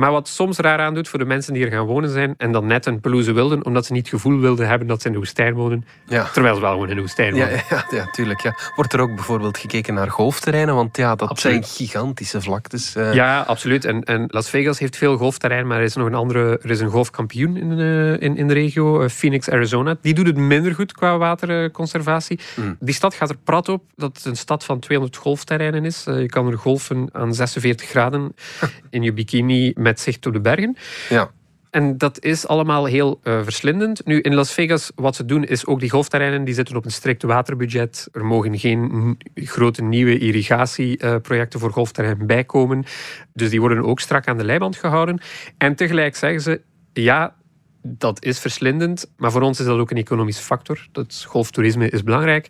Maar 0.00 0.10
wat 0.10 0.28
soms 0.28 0.58
raar 0.58 0.78
aandoet 0.78 1.08
voor 1.08 1.18
de 1.18 1.24
mensen 1.24 1.52
die 1.52 1.64
er 1.64 1.70
gaan 1.70 1.86
wonen 1.86 2.10
zijn 2.10 2.34
en 2.36 2.52
dan 2.52 2.66
net 2.66 2.86
een 2.86 3.00
pelouse 3.00 3.32
wilden, 3.32 3.64
omdat 3.64 3.86
ze 3.86 3.92
niet 3.92 4.10
het 4.10 4.14
gevoel 4.14 4.40
wilden 4.40 4.68
hebben 4.68 4.86
dat 4.88 5.00
ze 5.00 5.06
in 5.06 5.12
de 5.12 5.18
woestijn 5.18 5.54
wonen, 5.54 5.84
ja. 6.06 6.28
terwijl 6.32 6.54
ze 6.54 6.60
wel 6.60 6.72
gewoon 6.72 6.88
in 6.88 6.94
de 6.94 7.00
woestijn 7.00 7.32
wonen. 7.32 7.50
Ja, 7.50 7.62
ja, 7.70 7.84
ja, 7.90 8.10
tuurlijk. 8.10 8.40
Ja. 8.40 8.58
Wordt 8.76 8.92
er 8.92 9.00
ook 9.00 9.14
bijvoorbeeld 9.14 9.58
gekeken 9.58 9.94
naar 9.94 10.10
golfterreinen? 10.10 10.74
Want 10.74 10.96
ja, 10.96 11.14
dat 11.14 11.28
absoluut. 11.28 11.66
zijn 11.66 11.88
gigantische 11.88 12.40
vlaktes. 12.40 12.96
Uh... 12.96 13.14
Ja, 13.14 13.40
absoluut. 13.40 13.84
En, 13.84 14.04
en, 14.04 14.24
Las 14.28 14.50
Vegas 14.50 14.78
heeft 14.78 14.96
veel 14.96 15.16
golfterrein, 15.16 15.66
maar 15.66 15.78
er 15.78 15.84
is 15.84 15.94
nog 15.94 16.06
een 16.06 16.14
andere, 16.14 16.58
er 16.62 16.70
is 16.70 16.80
een 16.80 16.90
golfkampioen 16.90 17.56
in, 17.56 17.78
uh, 17.78 18.12
in, 18.20 18.36
in 18.36 18.48
de 18.48 18.54
regio, 18.54 19.02
uh, 19.02 19.08
Phoenix, 19.08 19.50
Arizona. 19.50 19.96
Die 20.00 20.14
doet 20.14 20.26
het 20.26 20.36
minder 20.36 20.74
goed 20.74 20.92
qua 20.92 21.18
waterconservatie. 21.18 22.40
Mm. 22.56 22.76
Die 22.80 22.94
stad 22.94 23.14
gaat 23.14 23.30
er 23.30 23.36
prat 23.44 23.68
op 23.68 23.84
dat 23.96 24.16
het 24.16 24.24
een 24.24 24.36
stad 24.36 24.64
van 24.64 24.78
200 24.78 25.18
golfterreinen 25.18 25.84
is. 25.84 26.04
je 26.04 26.26
kan 26.26 26.46
er 26.46 26.58
golfen 26.58 27.08
aan 27.12 27.34
46 27.34 27.88
graden 27.88 28.34
in 28.90 29.02
je 29.02 29.12
bikini 29.12 29.72
met 29.76 29.89
zicht 29.98 30.26
op 30.26 30.32
de 30.32 30.40
bergen. 30.40 30.76
Ja. 31.08 31.30
En 31.70 31.98
dat 31.98 32.22
is 32.22 32.46
allemaal 32.46 32.84
heel 32.84 33.20
uh, 33.24 33.42
verslindend. 33.42 34.06
Nu, 34.06 34.20
in 34.20 34.34
Las 34.34 34.52
Vegas, 34.52 34.92
wat 34.94 35.16
ze 35.16 35.24
doen, 35.24 35.44
is 35.44 35.66
ook 35.66 35.80
die 35.80 35.90
golfterreinen 35.90 36.44
die 36.44 36.54
zitten 36.54 36.76
op 36.76 36.84
een 36.84 36.90
strikt 36.90 37.22
waterbudget. 37.22 38.08
Er 38.12 38.24
mogen 38.24 38.58
geen 38.58 39.18
grote 39.34 39.82
nieuwe 39.82 40.18
irrigatieprojecten 40.18 41.58
uh, 41.58 41.64
voor 41.64 41.74
golfterreinen 41.74 42.26
bijkomen. 42.26 42.84
Dus 43.32 43.50
die 43.50 43.60
worden 43.60 43.84
ook 43.84 44.00
strak 44.00 44.28
aan 44.28 44.38
de 44.38 44.44
leiband 44.44 44.76
gehouden. 44.76 45.20
En 45.58 45.74
tegelijk 45.74 46.16
zeggen 46.16 46.40
ze, 46.40 46.60
ja, 46.92 47.34
dat 47.82 48.24
is 48.24 48.38
verslindend, 48.38 49.12
maar 49.16 49.30
voor 49.30 49.42
ons 49.42 49.60
is 49.60 49.66
dat 49.66 49.78
ook 49.78 49.90
een 49.90 49.96
economische 49.96 50.42
factor. 50.42 50.86
Dat 50.92 51.24
golftoerisme 51.26 51.88
is 51.88 52.02
belangrijk. 52.02 52.46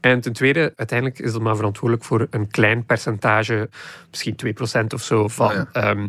En 0.00 0.20
ten 0.20 0.32
tweede, 0.32 0.72
uiteindelijk 0.76 1.18
is 1.18 1.32
dat 1.32 1.42
maar 1.42 1.56
verantwoordelijk 1.56 2.06
voor 2.06 2.26
een 2.30 2.50
klein 2.50 2.84
percentage, 2.86 3.68
misschien 4.10 4.36
2% 4.82 4.86
of 4.94 5.02
zo, 5.02 5.28
van, 5.28 5.50
oh 5.50 5.66
ehm, 5.72 6.06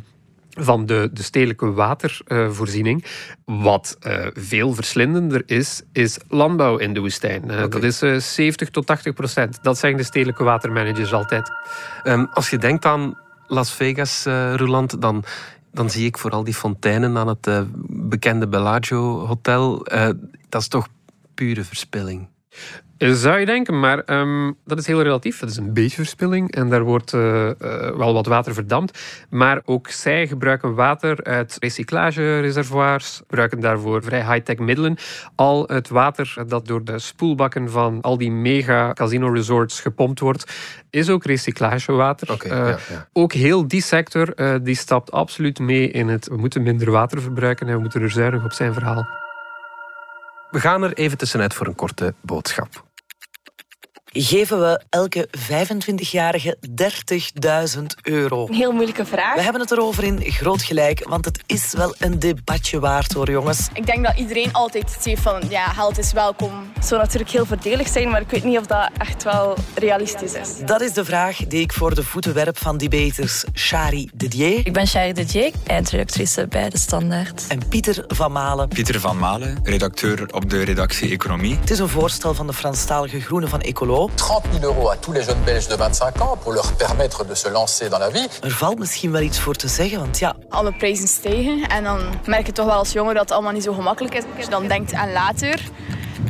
van 0.55 0.85
de, 0.85 1.09
de 1.13 1.23
stedelijke 1.23 1.71
watervoorziening. 1.71 3.05
Wat 3.45 3.97
uh, 4.07 4.27
veel 4.33 4.73
verslindender 4.73 5.43
is, 5.45 5.81
is 5.91 6.19
landbouw 6.27 6.77
in 6.77 6.93
de 6.93 6.99
woestijn. 6.99 7.43
Uh, 7.51 7.59
Dat 7.69 7.83
is 7.83 8.03
uh, 8.03 8.15
eh, 8.15 8.21
70 8.21 8.69
tot 8.69 8.85
80 8.85 9.13
procent. 9.13 9.59
Dat 9.61 9.77
zeggen 9.77 9.99
de 9.99 10.05
stedelijke 10.05 10.43
watermanagers 10.43 11.13
altijd. 11.13 11.51
Um, 12.03 12.27
als 12.33 12.49
je 12.49 12.57
denkt 12.57 12.85
aan 12.85 13.17
Las 13.47 13.73
Vegas, 13.73 14.23
Roland, 14.55 15.01
dan 15.01 15.23
dan 15.75 15.89
zie 15.89 16.05
ik 16.05 16.17
vooral 16.17 16.43
die 16.43 16.53
fonteinen 16.53 17.17
aan 17.17 17.27
het 17.27 17.47
uh, 17.47 17.61
bekende 17.87 18.47
Bellagio 18.47 19.25
Hotel. 19.25 19.93
Uh, 19.93 20.09
dat 20.49 20.61
is 20.61 20.67
toch 20.67 20.87
pure 21.33 21.63
verspilling. 21.63 22.27
Zou 22.97 23.39
je 23.39 23.45
denken, 23.45 23.79
maar 23.79 24.03
um, 24.05 24.57
dat 24.65 24.77
is 24.77 24.87
heel 24.87 25.01
relatief. 25.01 25.39
Het 25.39 25.49
is 25.49 25.57
een 25.57 25.73
beetje 25.73 25.95
verspilling 25.95 26.51
en 26.51 26.69
daar 26.69 26.83
wordt 26.83 27.13
uh, 27.13 27.45
uh, 27.45 27.53
wel 27.97 28.13
wat 28.13 28.25
water 28.25 28.53
verdampt. 28.53 28.99
Maar 29.29 29.61
ook 29.65 29.87
zij 29.89 30.27
gebruiken 30.27 30.75
water 30.75 31.23
uit 31.23 31.57
recyclagereservoirs, 31.59 33.15
gebruiken 33.17 33.59
daarvoor 33.59 34.03
vrij 34.03 34.33
high-tech 34.33 34.57
middelen. 34.57 34.97
Al 35.35 35.63
het 35.67 35.89
water 35.89 36.35
dat 36.47 36.67
door 36.67 36.83
de 36.83 36.99
spoelbakken 36.99 37.69
van 37.69 38.01
al 38.01 38.17
die 38.17 38.31
mega 38.31 38.93
casino 38.93 39.27
resorts 39.27 39.79
gepompt 39.79 40.19
wordt, 40.19 40.53
is 40.89 41.09
ook 41.09 41.25
recyclagewater. 41.25 42.31
Okay, 42.31 42.51
uh, 42.51 42.69
ja, 42.69 42.77
ja. 42.89 43.07
Ook 43.13 43.33
heel 43.33 43.67
die 43.67 43.81
sector 43.81 44.33
die 44.63 44.75
stapt 44.75 45.11
absoluut 45.11 45.59
mee 45.59 45.91
in 45.91 46.07
het 46.07 46.27
we 46.27 46.37
moeten 46.37 46.63
minder 46.63 46.91
water 46.91 47.21
verbruiken 47.21 47.67
en 47.67 47.75
we 47.75 47.81
moeten 47.81 48.01
er 48.01 48.11
zuinig 48.11 48.43
op 48.43 48.53
zijn 48.53 48.73
verhaal. 48.73 49.07
We 50.51 50.59
gaan 50.59 50.83
er 50.83 50.93
even 50.93 51.17
tussenuit 51.17 51.53
voor 51.53 51.67
een 51.67 51.75
korte 51.75 52.13
boodschap 52.21 52.84
geven 54.21 54.59
we 54.59 54.81
elke 54.89 55.29
25-jarige 55.37 56.57
30.000 57.77 57.83
euro? 58.01 58.47
Een 58.47 58.53
heel 58.53 58.71
moeilijke 58.71 59.05
vraag. 59.05 59.35
We 59.35 59.41
hebben 59.41 59.61
het 59.61 59.71
erover 59.71 60.03
in 60.03 60.21
Groot 60.21 60.63
Gelijk, 60.63 61.07
want 61.09 61.25
het 61.25 61.43
is 61.45 61.73
wel 61.73 61.95
een 61.99 62.19
debatje 62.19 62.79
waard 62.79 63.13
hoor, 63.13 63.31
jongens. 63.31 63.67
Ik 63.73 63.85
denk 63.85 64.05
dat 64.05 64.17
iedereen 64.17 64.53
altijd 64.53 64.97
zegt 64.99 65.21
van, 65.21 65.43
ja, 65.49 65.65
geld 65.67 65.97
is 65.97 66.11
welkom. 66.11 66.51
Het 66.73 66.85
zou 66.85 67.01
natuurlijk 67.01 67.31
heel 67.31 67.45
voordelig 67.45 67.87
zijn, 67.87 68.09
maar 68.09 68.21
ik 68.21 68.29
weet 68.29 68.43
niet 68.43 68.57
of 68.57 68.65
dat 68.65 68.89
echt 68.97 69.23
wel 69.23 69.57
realistisch 69.75 70.33
is. 70.33 70.49
Dat 70.65 70.81
is 70.81 70.93
de 70.93 71.05
vraag 71.05 71.37
die 71.37 71.61
ik 71.61 71.73
voor 71.73 71.95
de 71.95 72.03
voeten 72.03 72.33
werp 72.33 72.57
van 72.57 72.77
debaters 72.77 73.43
Shari 73.53 74.09
Didier. 74.13 74.65
Ik 74.65 74.73
ben 74.73 74.87
Shari 74.87 75.13
Didier, 75.13 75.51
eindredactrice 75.67 76.47
bij 76.47 76.69
De 76.69 76.77
Standaard. 76.77 77.45
En 77.47 77.67
Pieter 77.67 78.03
van 78.07 78.31
Malen. 78.31 78.67
Pieter 78.67 78.99
van 78.99 79.17
Malen, 79.17 79.59
redacteur 79.63 80.33
op 80.33 80.49
de 80.49 80.63
redactie 80.63 81.11
Economie. 81.11 81.57
Het 81.59 81.71
is 81.71 81.79
een 81.79 81.89
voorstel 81.89 82.33
van 82.33 82.47
de 82.47 82.53
Franstalige 82.53 83.19
Groenen 83.19 83.49
van 83.49 83.61
Ecolo. 83.61 84.04
30 84.15 84.43
000 84.51 84.63
euros 84.63 84.89
à 84.89 84.95
tous 84.95 85.13
les 85.13 85.23
jeunes 85.23 85.43
Belges 85.45 85.67
de 85.67 85.75
25 85.75 86.21
ans 86.21 86.37
pour 86.43 86.53
leur 86.53 86.73
permettre 86.73 87.25
de 87.25 87.35
se 87.35 87.49
lancer 87.49 87.89
dans 87.89 87.99
la 87.99 88.09
vie. 88.09 88.27
Er 88.41 88.51
valt 88.51 88.79
misschien 88.79 89.11
wel 89.11 89.21
iets 89.21 89.39
voor 89.39 89.55
te 89.55 89.67
zeggen, 89.67 89.99
want 89.99 90.19
ja... 90.19 90.35
Alle 90.49 90.73
prijzen 90.73 91.07
stijgen 91.07 91.67
en 91.67 91.83
dan 91.83 91.99
merk 92.25 92.45
je 92.45 92.51
toch 92.51 92.65
wel 92.65 92.75
als 92.75 92.91
jongen 92.91 93.13
dat 93.13 93.23
het 93.23 93.31
allemaal 93.31 93.51
niet 93.51 93.63
zo 93.63 93.73
gemakkelijk 93.73 94.15
is. 94.15 94.23
Als 94.35 94.43
je 94.43 94.49
dan 94.49 94.67
denkt 94.67 94.93
aan 94.93 95.11
later... 95.11 95.61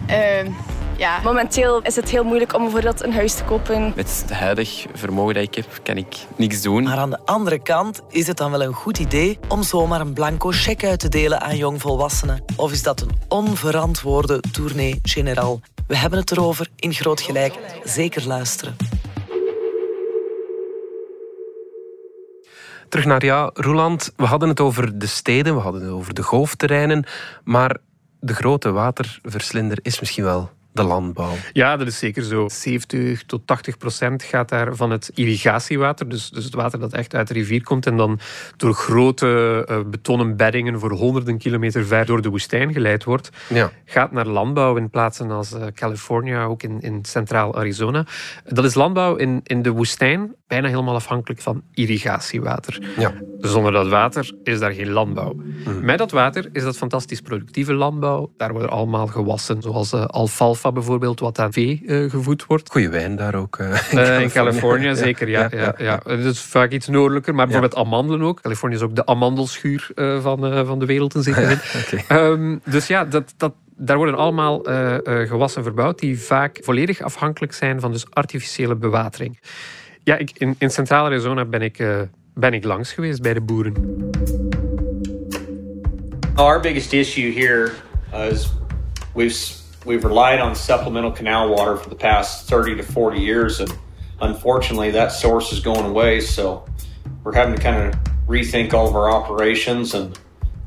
Uh, 0.09 0.51
ja. 0.97 1.21
Momenteel 1.23 1.81
is 1.81 1.95
het 1.95 2.09
heel 2.09 2.23
moeilijk 2.23 2.53
om 2.53 2.61
bijvoorbeeld 2.61 3.03
een 3.03 3.13
huis 3.13 3.33
te 3.33 3.43
kopen. 3.43 3.93
Met 3.95 4.21
het 4.21 4.33
huidig 4.33 4.85
vermogen 4.93 5.33
dat 5.33 5.43
ik 5.43 5.55
heb, 5.55 5.79
kan 5.83 5.97
ik 5.97 6.15
niks 6.35 6.61
doen. 6.61 6.83
Maar 6.83 6.97
aan 6.97 7.09
de 7.09 7.19
andere 7.25 7.61
kant 7.61 8.01
is 8.09 8.27
het 8.27 8.37
dan 8.37 8.51
wel 8.51 8.61
een 8.61 8.73
goed 8.73 8.99
idee 8.99 9.39
om 9.47 9.63
zomaar 9.63 10.01
een 10.01 10.13
blanco 10.13 10.49
cheque 10.51 10.87
uit 10.89 10.99
te 10.99 11.09
delen 11.09 11.41
aan 11.41 11.57
jongvolwassenen? 11.57 12.43
Of 12.55 12.71
is 12.71 12.83
dat 12.83 13.01
een 13.01 13.11
onverantwoorde 13.27 14.39
tournee 14.51 14.99
generaal? 15.03 15.59
We 15.87 15.97
hebben 15.97 16.19
het 16.19 16.31
erover 16.31 16.67
in 16.75 16.93
Groot 16.93 17.21
Gelijk. 17.21 17.53
Zeker 17.83 18.27
luisteren. 18.27 18.75
Terug 22.89 23.05
naar 23.05 23.25
jou, 23.25 23.51
Roland. 23.53 24.13
We 24.15 24.25
hadden 24.25 24.49
het 24.49 24.59
over 24.59 24.99
de 24.99 25.07
steden, 25.07 25.55
we 25.55 25.61
hadden 25.61 25.81
het 25.81 25.91
over 25.91 26.13
de 26.13 26.23
golfterreinen. 26.23 27.05
Maar 27.43 27.77
de 28.19 28.33
grote 28.33 28.71
waterverslinder 28.71 29.77
is 29.81 29.99
misschien 29.99 30.23
wel 30.23 30.49
de 30.75 30.83
landbouw. 30.83 31.33
Ja, 31.53 31.77
dat 31.77 31.87
is 31.87 31.97
zeker 31.97 32.23
zo. 32.23 32.49
70 32.49 33.23
tot 33.23 33.47
80 33.47 33.77
procent 33.77 34.23
gaat 34.23 34.49
daar 34.49 34.75
van 34.75 34.91
het 34.91 35.11
irrigatiewater, 35.13 36.09
dus, 36.09 36.29
dus 36.29 36.43
het 36.43 36.53
water 36.53 36.79
dat 36.79 36.93
echt 36.93 37.15
uit 37.15 37.27
de 37.27 37.33
rivier 37.33 37.63
komt 37.63 37.85
en 37.85 37.97
dan 37.97 38.19
door 38.57 38.73
grote 38.73 39.65
uh, 39.69 39.79
betonnen 39.85 40.37
beddingen 40.37 40.79
voor 40.79 40.91
honderden 40.91 41.37
kilometer 41.37 41.85
ver 41.85 42.05
door 42.05 42.21
de 42.21 42.29
woestijn 42.29 42.73
geleid 42.73 43.03
wordt, 43.03 43.29
ja. 43.49 43.71
gaat 43.85 44.11
naar 44.11 44.27
landbouw 44.27 44.75
in 44.75 44.89
plaatsen 44.89 45.31
als 45.31 45.53
uh, 45.53 45.65
California, 45.73 46.43
ook 46.43 46.63
in, 46.63 46.81
in 46.81 47.05
centraal 47.05 47.55
Arizona. 47.55 48.05
Dat 48.43 48.65
is 48.65 48.73
landbouw 48.73 49.15
in, 49.15 49.39
in 49.43 49.61
de 49.61 49.71
woestijn, 49.71 50.35
bijna 50.47 50.67
helemaal 50.67 50.95
afhankelijk 50.95 51.41
van 51.41 51.63
irrigatiewater. 51.73 52.89
Ja. 52.97 53.13
Zonder 53.39 53.71
dat 53.71 53.87
water 53.87 54.33
is 54.43 54.59
daar 54.59 54.71
geen 54.71 54.89
landbouw. 54.89 55.35
Hmm. 55.63 55.85
Met 55.85 55.97
dat 55.97 56.11
water 56.11 56.49
is 56.51 56.63
dat 56.63 56.77
fantastisch 56.77 57.21
productieve 57.21 57.73
landbouw. 57.73 58.31
Daar 58.37 58.51
worden 58.51 58.69
allemaal 58.69 59.07
gewassen, 59.07 59.61
zoals 59.61 59.93
uh, 59.93 60.05
alfalfa 60.05 60.64
bijvoorbeeld, 60.71 61.19
wat 61.19 61.39
aan 61.39 61.53
vee 61.53 61.81
uh, 61.85 62.09
gevoed 62.09 62.45
wordt. 62.45 62.71
Goeie 62.71 62.89
wijn 62.89 63.15
daar 63.15 63.35
ook. 63.35 63.57
Uh, 63.57 63.67
in, 63.67 63.73
Californië. 63.73 64.23
in, 64.23 64.29
Californië. 64.29 64.95
zeker, 64.95 65.29
ja. 65.29 65.47
ja, 65.51 65.57
ja, 65.59 65.75
ja. 65.77 65.99
Het 66.03 66.25
is 66.25 66.39
vaak 66.39 66.71
iets 66.71 66.87
noordelijker, 66.87 67.35
maar 67.35 67.45
bijvoorbeeld 67.45 67.85
amandelen 67.85 68.21
ook. 68.21 68.41
Californië 68.41 68.75
is 68.75 68.81
ook 68.81 68.95
de 68.95 69.05
amandelschuur 69.05 69.89
uh, 69.95 70.21
van, 70.21 70.65
van 70.65 70.79
de 70.79 70.85
wereld 70.85 71.15
in 71.15 71.23
zekere 71.23 71.47
zin. 71.73 71.99
okay. 71.99 72.29
um, 72.29 72.61
dus 72.65 72.87
ja, 72.87 73.05
dat, 73.05 73.33
dat, 73.37 73.53
daar 73.77 73.97
worden 73.97 74.15
allemaal 74.15 74.61
gewassen 75.03 75.63
verbouwd 75.63 75.99
die 75.99 76.19
vaak 76.19 76.59
volledig 76.61 77.01
afhankelijk 77.01 77.53
zijn 77.53 77.79
van 77.79 77.91
dus 77.91 78.05
artificiële 78.09 78.75
bewatering. 78.75 79.39
Ja, 80.03 80.17
ik, 80.17 80.31
in, 80.33 80.55
in 80.57 80.69
Centraal-Arizona 80.69 81.45
ben 81.45 81.61
ik, 81.61 81.83
ben 82.33 82.53
ik 82.53 82.63
langs 82.63 82.93
geweest 82.93 83.21
bij 83.21 83.33
de 83.33 83.41
boeren. 83.41 83.73
Our 86.35 86.59
biggest 86.59 86.93
issue 86.93 87.33
here 87.33 87.71
is 88.31 88.49
we've 89.13 89.63
we've 89.85 90.03
relied 90.03 90.39
on 90.39 90.55
supplemental 90.55 91.11
canal 91.11 91.49
water 91.49 91.77
for 91.77 91.89
the 91.89 91.95
past 91.95 92.49
30 92.49 92.77
to 92.77 92.83
40 92.83 93.19
years, 93.19 93.59
and 93.59 93.73
unfortunately, 94.21 94.91
that 94.91 95.11
source 95.11 95.53
is 95.53 95.59
going 95.59 95.85
away. 95.85 96.19
So 96.21 96.65
we're 97.23 97.33
having 97.33 97.55
to 97.55 97.61
kind 97.61 97.93
of 97.93 97.99
rethink 98.27 98.73
all 98.73 98.87
of 98.87 98.95
our 98.95 99.11
operations 99.11 99.93
and 99.93 100.17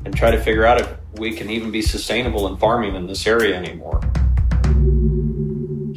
and 0.05 0.15
try 0.15 0.31
to 0.31 0.41
figure 0.41 0.65
out 0.65 0.79
if 0.79 0.89
we 1.19 1.33
can 1.33 1.49
even 1.49 1.71
be 1.71 1.81
sustainable 1.81 2.47
in 2.47 2.55
farming 2.57 2.95
in 2.95 3.05
this 3.05 3.27
area 3.27 3.55
anymore. 3.55 3.99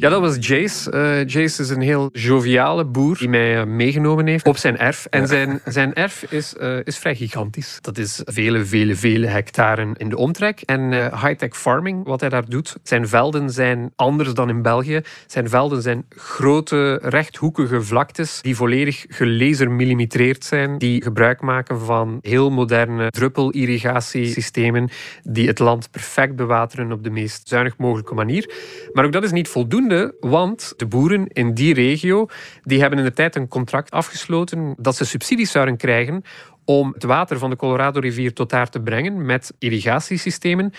Ja, 0.03 0.09
dat 0.09 0.21
was 0.21 0.35
Jace. 0.39 0.91
Uh, 0.91 1.25
Jace 1.27 1.61
is 1.61 1.69
een 1.69 1.81
heel 1.81 2.09
joviale 2.11 2.85
boer 2.85 3.17
die 3.17 3.29
mij 3.29 3.57
uh, 3.57 3.63
meegenomen 3.63 4.27
heeft 4.27 4.47
op 4.47 4.57
zijn 4.57 4.77
erf. 4.77 5.07
En 5.09 5.27
zijn, 5.27 5.61
zijn 5.65 5.93
erf 5.93 6.23
is, 6.29 6.53
uh, 6.61 6.77
is 6.83 6.97
vrij 6.97 7.15
gigantisch. 7.15 7.77
Dat 7.81 7.97
is 7.97 8.21
vele, 8.25 8.65
vele, 8.65 8.95
vele 8.95 9.27
hectaren 9.27 9.93
in 9.93 10.09
de 10.09 10.17
omtrek. 10.17 10.61
En 10.61 10.91
high-tech 10.93 11.57
farming, 11.57 12.05
wat 12.05 12.19
hij 12.19 12.29
daar 12.29 12.49
doet, 12.49 12.75
zijn 12.83 13.07
velden 13.07 13.49
zijn 13.49 13.91
anders 13.95 14.33
dan 14.33 14.49
in 14.49 14.61
België. 14.61 15.01
Zijn 15.27 15.49
velden 15.49 15.81
zijn 15.81 16.05
grote, 16.09 16.99
rechthoekige 17.01 17.81
vlaktes 17.81 18.41
die 18.41 18.55
volledig 18.55 19.05
gelasermillimetreerd 19.07 20.43
zijn. 20.43 20.77
Die 20.77 21.03
gebruik 21.03 21.41
maken 21.41 21.79
van 21.79 22.19
heel 22.21 22.51
moderne 22.51 23.09
druppelirrigatiesystemen 23.09 24.89
die 25.23 25.47
het 25.47 25.59
land 25.59 25.91
perfect 25.91 26.35
bewateren 26.35 26.91
op 26.91 27.03
de 27.03 27.09
meest 27.09 27.47
zuinig 27.47 27.77
mogelijke 27.77 28.13
manier. 28.13 28.53
Maar 28.93 29.05
ook 29.05 29.11
dat 29.11 29.23
is 29.23 29.31
niet 29.31 29.47
voldoende 29.47 29.91
want 30.19 30.73
de 30.77 30.85
boeren 30.85 31.27
in 31.27 31.53
die 31.53 31.73
regio 31.73 32.27
die 32.63 32.79
hebben 32.79 32.99
in 32.99 33.05
de 33.05 33.13
tijd 33.13 33.35
een 33.35 33.47
contract 33.47 33.91
afgesloten 33.91 34.75
dat 34.77 34.95
ze 34.95 35.05
subsidies 35.05 35.51
zouden 35.51 35.77
krijgen 35.77 36.23
om 36.65 36.91
het 36.93 37.03
water 37.03 37.39
van 37.39 37.49
de 37.49 37.55
Colorado-rivier 37.55 38.33
tot 38.33 38.49
daar 38.49 38.69
te 38.69 38.81
brengen 38.81 39.25
met 39.25 39.53
irrigatiesystemen, 39.59 40.73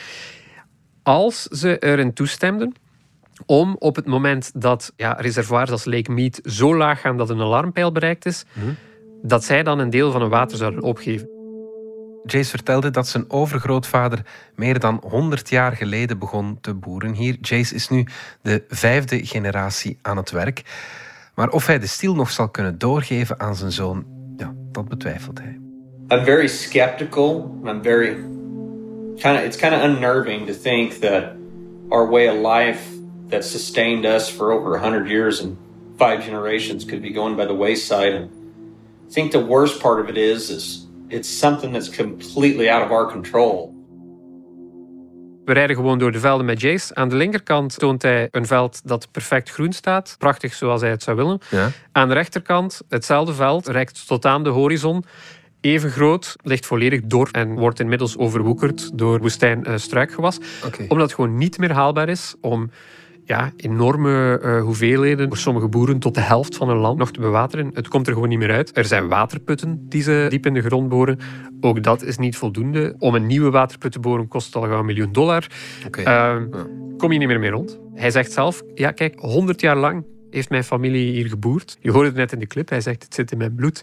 als 1.02 1.42
ze 1.42 1.78
erin 1.78 2.12
toestemden 2.12 2.74
om 3.46 3.76
op 3.78 3.96
het 3.96 4.06
moment 4.06 4.50
dat 4.54 4.92
ja, 4.96 5.12
reservoirs 5.12 5.70
als 5.70 5.84
Lake 5.84 6.12
Mead 6.12 6.40
zo 6.44 6.76
laag 6.76 7.00
gaan 7.00 7.16
dat 7.16 7.30
een 7.30 7.40
alarmpeil 7.40 7.92
bereikt 7.92 8.26
is, 8.26 8.44
mhm. 8.52 8.72
dat 9.22 9.44
zij 9.44 9.62
dan 9.62 9.78
een 9.78 9.90
deel 9.90 10.10
van 10.10 10.20
hun 10.20 10.30
water 10.30 10.56
zouden 10.56 10.82
opgeven. 10.82 11.33
Jace 12.26 12.50
vertelde 12.50 12.90
dat 12.90 13.08
zijn 13.08 13.30
overgrootvader 13.30 14.26
meer 14.54 14.78
dan 14.78 15.02
100 15.08 15.48
jaar 15.48 15.72
geleden 15.72 16.18
begon 16.18 16.58
te 16.60 16.74
boeren 16.74 17.14
hier. 17.14 17.36
Jace 17.40 17.74
is 17.74 17.88
nu 17.88 18.06
de 18.42 18.64
vijfde 18.68 19.26
generatie 19.26 19.98
aan 20.02 20.16
het 20.16 20.30
werk. 20.30 20.62
Maar 21.34 21.48
of 21.48 21.66
hij 21.66 21.78
de 21.78 21.86
stil 21.86 22.14
nog 22.14 22.30
zal 22.30 22.48
kunnen 22.48 22.78
doorgeven 22.78 23.40
aan 23.40 23.56
zijn 23.56 23.72
zoon, 23.72 24.04
dat 24.72 24.88
betwijfelt 24.88 25.38
hij. 25.38 25.58
I'm 26.08 26.24
very 26.24 26.46
skeptical. 26.46 27.60
I'm 27.64 27.82
very 27.82 28.14
kind 29.16 29.38
of 29.38 29.44
it's 29.44 29.56
kind 29.56 29.74
of 29.74 29.82
unnerving 29.82 30.46
to 30.46 30.52
think 30.52 30.92
that 30.92 31.36
our 31.90 32.06
way 32.10 32.28
of 32.28 32.36
life 32.36 32.80
that 33.28 33.44
sustained 33.44 34.04
us 34.04 34.28
for 34.28 34.52
over 34.52 34.70
100 34.70 35.08
years 35.08 35.40
and 35.40 35.56
five 35.96 36.22
generations 36.22 36.84
could 36.84 37.02
be 37.02 37.12
going 37.12 37.36
by 37.36 37.46
the 37.46 37.54
wayside 37.54 38.12
and 38.12 38.30
I 39.08 39.12
think 39.12 39.32
the 39.32 39.44
worst 39.44 39.80
part 39.80 40.00
of 40.00 40.08
it 40.08 40.16
is 40.16 40.50
is 40.50 40.83
it's 41.08 41.38
something 41.38 41.72
that's 41.72 41.96
completely 41.96 42.68
out 42.68 42.84
of 42.84 42.90
our 42.90 43.06
control. 43.06 43.72
We 45.44 45.52
rijden 45.52 45.76
gewoon 45.76 45.98
door 45.98 46.12
de 46.12 46.20
velden 46.20 46.46
met 46.46 46.60
Jace. 46.60 46.94
Aan 46.94 47.08
de 47.08 47.16
linkerkant 47.16 47.78
toont 47.78 48.02
hij 48.02 48.28
een 48.30 48.46
veld 48.46 48.80
dat 48.84 49.10
perfect 49.10 49.50
groen 49.50 49.72
staat. 49.72 50.14
Prachtig 50.18 50.54
zoals 50.54 50.80
hij 50.80 50.90
het 50.90 51.02
zou 51.02 51.16
willen. 51.16 51.38
Ja. 51.50 51.70
Aan 51.92 52.08
de 52.08 52.14
rechterkant, 52.14 52.80
hetzelfde 52.88 53.34
veld, 53.34 53.68
reikt 53.68 54.06
tot 54.06 54.26
aan 54.26 54.44
de 54.44 54.50
horizon. 54.50 55.04
Even 55.60 55.90
groot, 55.90 56.36
ligt 56.42 56.66
volledig 56.66 57.00
door 57.04 57.28
en 57.32 57.54
wordt 57.54 57.80
inmiddels 57.80 58.16
overwoekerd 58.16 58.98
door 58.98 59.20
woestijn 59.20 59.64
uh, 59.66 59.76
struikgewas. 59.76 60.38
Oké. 60.66 60.82
Omdat 60.88 61.06
het 61.06 61.14
gewoon 61.14 61.38
niet 61.38 61.58
meer 61.58 61.72
haalbaar 61.72 62.08
is 62.08 62.34
om 62.40 62.70
ja, 63.24 63.52
enorme 63.56 64.40
uh, 64.42 64.62
hoeveelheden 64.62 65.28
voor 65.28 65.36
sommige 65.36 65.68
boeren 65.68 65.98
tot 65.98 66.14
de 66.14 66.20
helft 66.20 66.56
van 66.56 66.68
hun 66.68 66.76
land 66.76 66.98
nog 66.98 67.10
te 67.10 67.20
bewateren. 67.20 67.70
Het 67.74 67.88
komt 67.88 68.06
er 68.06 68.12
gewoon 68.12 68.28
niet 68.28 68.38
meer 68.38 68.52
uit. 68.52 68.76
Er 68.76 68.84
zijn 68.84 69.08
waterputten 69.08 69.88
die 69.88 70.02
ze 70.02 70.26
diep 70.28 70.46
in 70.46 70.54
de 70.54 70.62
grond 70.62 70.88
boren. 70.88 71.18
Ook 71.60 71.82
dat 71.82 72.02
is 72.02 72.18
niet 72.18 72.36
voldoende. 72.36 72.94
Om 72.98 73.14
een 73.14 73.26
nieuwe 73.26 73.50
waterput 73.50 73.92
te 73.92 74.00
boren 74.00 74.28
kost 74.28 74.56
al 74.56 74.62
gauw 74.62 74.78
een 74.78 74.86
miljoen 74.86 75.12
dollar. 75.12 75.46
Uh, 75.98 76.36
Kom 76.96 77.12
je 77.12 77.18
niet 77.18 77.28
meer 77.28 77.40
mee 77.40 77.50
rond. 77.50 77.78
Hij 77.94 78.10
zegt 78.10 78.32
zelf, 78.32 78.62
ja 78.74 78.90
kijk, 78.90 79.18
100 79.18 79.60
jaar 79.60 79.76
lang 79.76 80.04
heeft 80.30 80.50
mijn 80.50 80.64
familie 80.64 81.12
hier 81.12 81.28
geboerd. 81.28 81.76
Je 81.80 81.90
hoorde 81.90 82.08
het 82.08 82.16
net 82.16 82.32
in 82.32 82.38
de 82.38 82.46
clip, 82.46 82.68
hij 82.68 82.80
zegt 82.80 83.02
het 83.02 83.14
zit 83.14 83.32
in 83.32 83.38
mijn 83.38 83.54
bloed. 83.54 83.82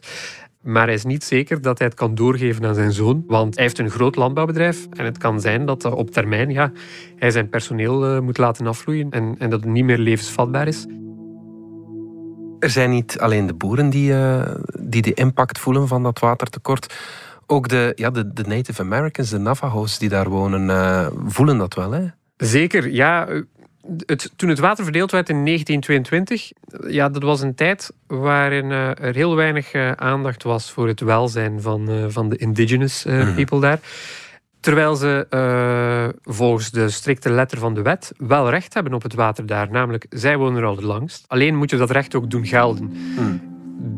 Maar 0.62 0.86
hij 0.86 0.94
is 0.94 1.04
niet 1.04 1.24
zeker 1.24 1.62
dat 1.62 1.78
hij 1.78 1.88
het 1.88 1.96
kan 1.96 2.16
doorgeven 2.16 2.66
aan 2.66 2.76
zijn 2.76 2.92
zoon. 2.92 3.24
Want 3.28 3.56
hij 3.56 3.64
heeft 3.64 3.80
een 3.80 3.90
groot 3.90 4.16
landbouwbedrijf. 4.16 4.88
En 4.90 5.06
het 5.06 5.18
kan 5.18 5.42
zijn 5.42 5.66
dat 5.66 5.86
op 5.86 6.12
termijn 6.12 6.50
ja, 6.50 6.72
hij 7.16 7.32
zijn 7.32 7.50
personeel 7.50 8.16
uh, 8.16 8.20
moet 8.20 8.38
laten 8.38 8.68
afvloeien. 8.68 9.12
En, 9.12 9.36
en, 9.38 9.50
dat 9.50 9.60
het 9.60 9.70
niet 9.70 9.86
meer 9.86 9.98
levensvatbaar 9.98 10.68
is. 10.68 10.86
Er 12.60 12.70
zijn 12.70 12.90
niet 12.90 13.20
alleen 13.20 13.48
de 13.48 13.54
boeren 13.54 13.90
die, 13.90 14.12
uh, 14.12 14.56
die 14.80 15.02
de 15.02 15.14
impact 15.14 15.60
voelen 15.60 15.88
van 15.88 16.04
dat 16.04 16.20
watertekort. 16.20 16.94
Ook 17.46 17.68
de, 17.68 17.92
ja, 17.96 18.10
de, 18.10 18.34
de 18.34 18.44
Native 18.44 18.82
Americans, 18.82 19.30
de 19.30 19.38
Navajo's 19.38 20.00
die 20.00 20.10
daar 20.10 20.30
wonen, 20.30 20.70
uh, 20.70 21.08
voelen 21.26 21.58
dat 21.58 21.74
wel. 21.74 21.92
Hè? 21.92 22.06
Zeker, 22.38 22.90
ja. 22.90 23.28
Het, 24.06 24.32
toen 24.36 24.50
het 24.50 24.60
water 24.60 24.84
verdeeld 24.84 25.12
werd 25.12 25.30
in 25.30 25.46
1922, 25.46 26.52
ja, 26.88 27.10
dat 27.10 27.24
was 27.24 27.42
een 27.42 27.56
tijd 27.56 27.92
waarin 28.08 28.66
uh, 28.66 28.88
er 28.88 29.16
heel 29.16 29.36
weinig 29.36 29.74
uh, 29.74 29.92
aandacht 29.92 30.44
was 30.44 30.72
voor 30.72 30.88
het 30.88 31.00
welzijn 31.00 31.62
van, 31.62 31.90
uh, 31.90 32.06
van 32.08 32.30
de 32.30 32.38
indigenous 32.38 33.04
mm. 33.06 33.36
people 33.36 33.60
daar. 33.60 33.80
Terwijl 34.60 34.96
ze 34.96 35.28
volgens 36.24 36.72
de 36.72 36.90
strikte 36.90 37.30
letter 37.30 37.58
van 37.58 37.74
de 37.74 37.82
wet 37.82 38.12
wel 38.18 38.50
recht 38.50 38.74
hebben 38.74 38.94
op 38.94 39.04
het 39.04 39.14
water 39.14 39.46
daar. 39.46 39.72
Namelijk, 39.72 40.06
zij 40.10 40.38
wonen 40.38 40.62
er 40.62 40.68
al 40.68 40.76
het 40.76 40.84
langst. 40.84 41.26
Alleen 41.28 41.56
moet 41.56 41.70
je 41.70 41.78
dat 41.78 41.92
recht 41.92 42.16
ook 42.16 42.30
doen 42.30 42.46
gelden. 42.46 42.92
Mm. 43.18 43.51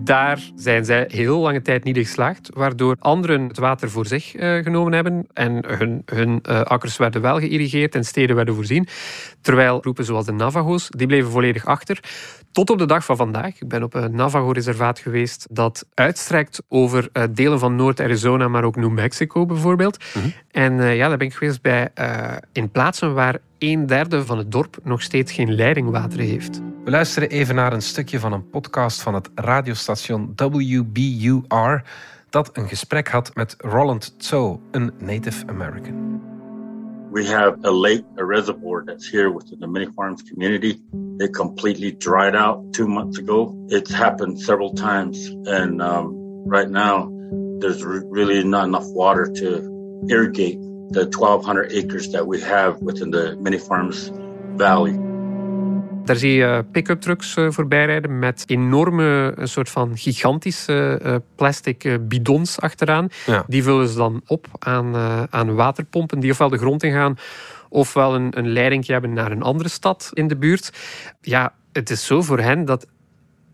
Daar 0.03 0.51
zijn 0.55 0.86
zij 0.86 1.05
heel 1.07 1.39
lange 1.39 1.62
tijd 1.62 1.83
niet 1.83 1.98
geslaagd, 1.98 2.50
waardoor 2.53 2.95
anderen 3.00 3.48
het 3.48 3.57
water 3.57 3.89
voor 3.89 4.05
zich 4.05 4.36
uh, 4.36 4.63
genomen 4.63 4.93
hebben 4.93 5.27
en 5.33 5.63
hun, 5.67 6.01
hun 6.05 6.43
uh, 6.50 6.62
akkers 6.62 6.98
werden 6.98 7.22
wel 7.22 7.39
geïrrigeerd 7.39 7.95
en 7.95 8.05
steden 8.05 8.36
werden 8.36 8.55
voorzien. 8.55 8.88
Terwijl 9.41 9.79
groepen 9.79 10.05
zoals 10.05 10.25
de 10.25 10.31
Navajo's, 10.31 10.89
die 10.89 11.07
bleven 11.07 11.31
volledig 11.31 11.65
achter. 11.65 12.00
Tot 12.51 12.69
op 12.69 12.77
de 12.77 12.86
dag 12.86 13.05
van 13.05 13.17
vandaag. 13.17 13.62
Ik 13.62 13.67
ben 13.67 13.83
op 13.83 13.93
een 13.93 14.15
Navajo-reservaat 14.15 15.00
geweest 15.00 15.48
dat 15.50 15.86
uitstrekt 15.93 16.63
over 16.67 17.10
uh, 17.13 17.24
delen 17.29 17.60
van 17.60 17.75
Noord-Arizona, 17.75 18.48
maar 18.48 18.63
ook 18.63 18.75
New 18.75 18.91
Mexico 18.91 19.45
bijvoorbeeld. 19.45 19.98
Mhm. 20.13 20.27
En 20.51 20.95
ja, 20.95 21.07
daar 21.07 21.17
ben 21.17 21.27
ik 21.27 21.33
geweest 21.33 21.62
bij, 21.62 21.89
in 22.51 22.69
plaatsen 22.69 23.13
waar 23.13 23.38
een 23.60 23.86
derde 23.86 24.25
van 24.25 24.38
het 24.38 24.51
dorp 24.51 24.77
nog 24.83 25.01
steeds 25.01 25.31
geen 25.31 25.55
leidingwater 25.55 26.19
heeft. 26.19 26.62
We 26.84 26.92
luisteren 26.92 27.30
even 27.30 27.56
naar 27.56 27.74
een 27.74 27.82
stukje 27.82 28.20
van 28.20 28.34
een 28.34 28.50
podcast 28.50 29.02
van 29.02 29.13
het 29.13 29.30
radiostation 29.36 30.34
WBUR 30.36 31.84
dat 32.30 32.58
een 32.58 32.68
gesprek 32.68 33.08
had 33.08 33.36
met 33.36 33.56
Roland 33.58 34.20
Tso, 34.20 34.62
een 34.72 34.92
Native 34.98 35.48
American. 35.48 36.22
We 37.12 37.28
have 37.28 37.58
a 37.66 37.72
lake, 37.72 38.04
a 38.20 38.25
reservoir 38.25 38.84
that's 38.86 39.12
here 39.12 39.34
within 39.34 39.60
the 39.60 39.68
mini 39.68 39.92
farms 39.96 40.24
community. 40.24 40.82
It 41.18 41.36
completely 41.38 41.96
dried 41.98 42.36
out 42.36 42.74
two 42.74 42.88
months 42.88 43.20
ago. 43.20 43.55
It's 43.68 43.94
happened 43.94 44.40
several 44.40 44.74
times, 44.74 45.36
and 45.44 45.81
um, 45.81 46.14
right 46.50 46.70
now 46.70 47.10
there's 47.60 47.84
really 48.12 48.44
not 48.44 48.66
enough 48.66 48.88
water 48.94 49.31
to 49.34 49.48
irrigate 50.10 50.60
the 50.92 51.05
1,200 51.05 51.72
acres 51.72 52.12
that 52.12 52.25
we 52.27 52.42
have 52.42 52.81
within 52.81 53.12
the 53.12 53.36
mini 53.40 53.60
farms 53.60 54.12
valley. 54.57 55.02
Daar 56.03 56.16
zie 56.16 56.33
je 56.33 56.66
pick-up 56.72 57.01
trucks 57.01 57.35
voorbij 57.48 57.85
rijden 57.85 58.20
met 58.20 58.44
enorme, 58.46 59.33
een 59.35 59.48
soort 59.48 59.70
van 59.70 59.98
gigantische 59.98 61.22
plastic 61.35 61.98
bidons 62.01 62.59
achteraan. 62.59 63.07
Ja. 63.25 63.44
Die 63.48 63.63
vullen 63.63 63.87
ze 63.87 63.96
dan 63.96 64.22
op 64.27 64.48
aan, 64.59 64.96
aan 65.29 65.55
waterpompen 65.55 66.20
die 66.20 66.31
ofwel 66.31 66.50
de 66.50 66.57
grond 66.57 66.83
ingaan 66.83 67.18
ofwel 67.74 68.16
een, 68.16 68.37
een 68.37 68.48
leiding 68.48 68.87
hebben 68.87 69.13
naar 69.13 69.31
een 69.31 69.42
andere 69.42 69.70
stad 69.70 70.09
in 70.13 70.27
de 70.27 70.37
buurt. 70.37 70.72
Ja, 71.22 71.53
het 71.72 71.89
is 71.89 72.05
zo 72.05 72.22
voor 72.22 72.39
hen 72.39 72.66
dat 72.66 72.87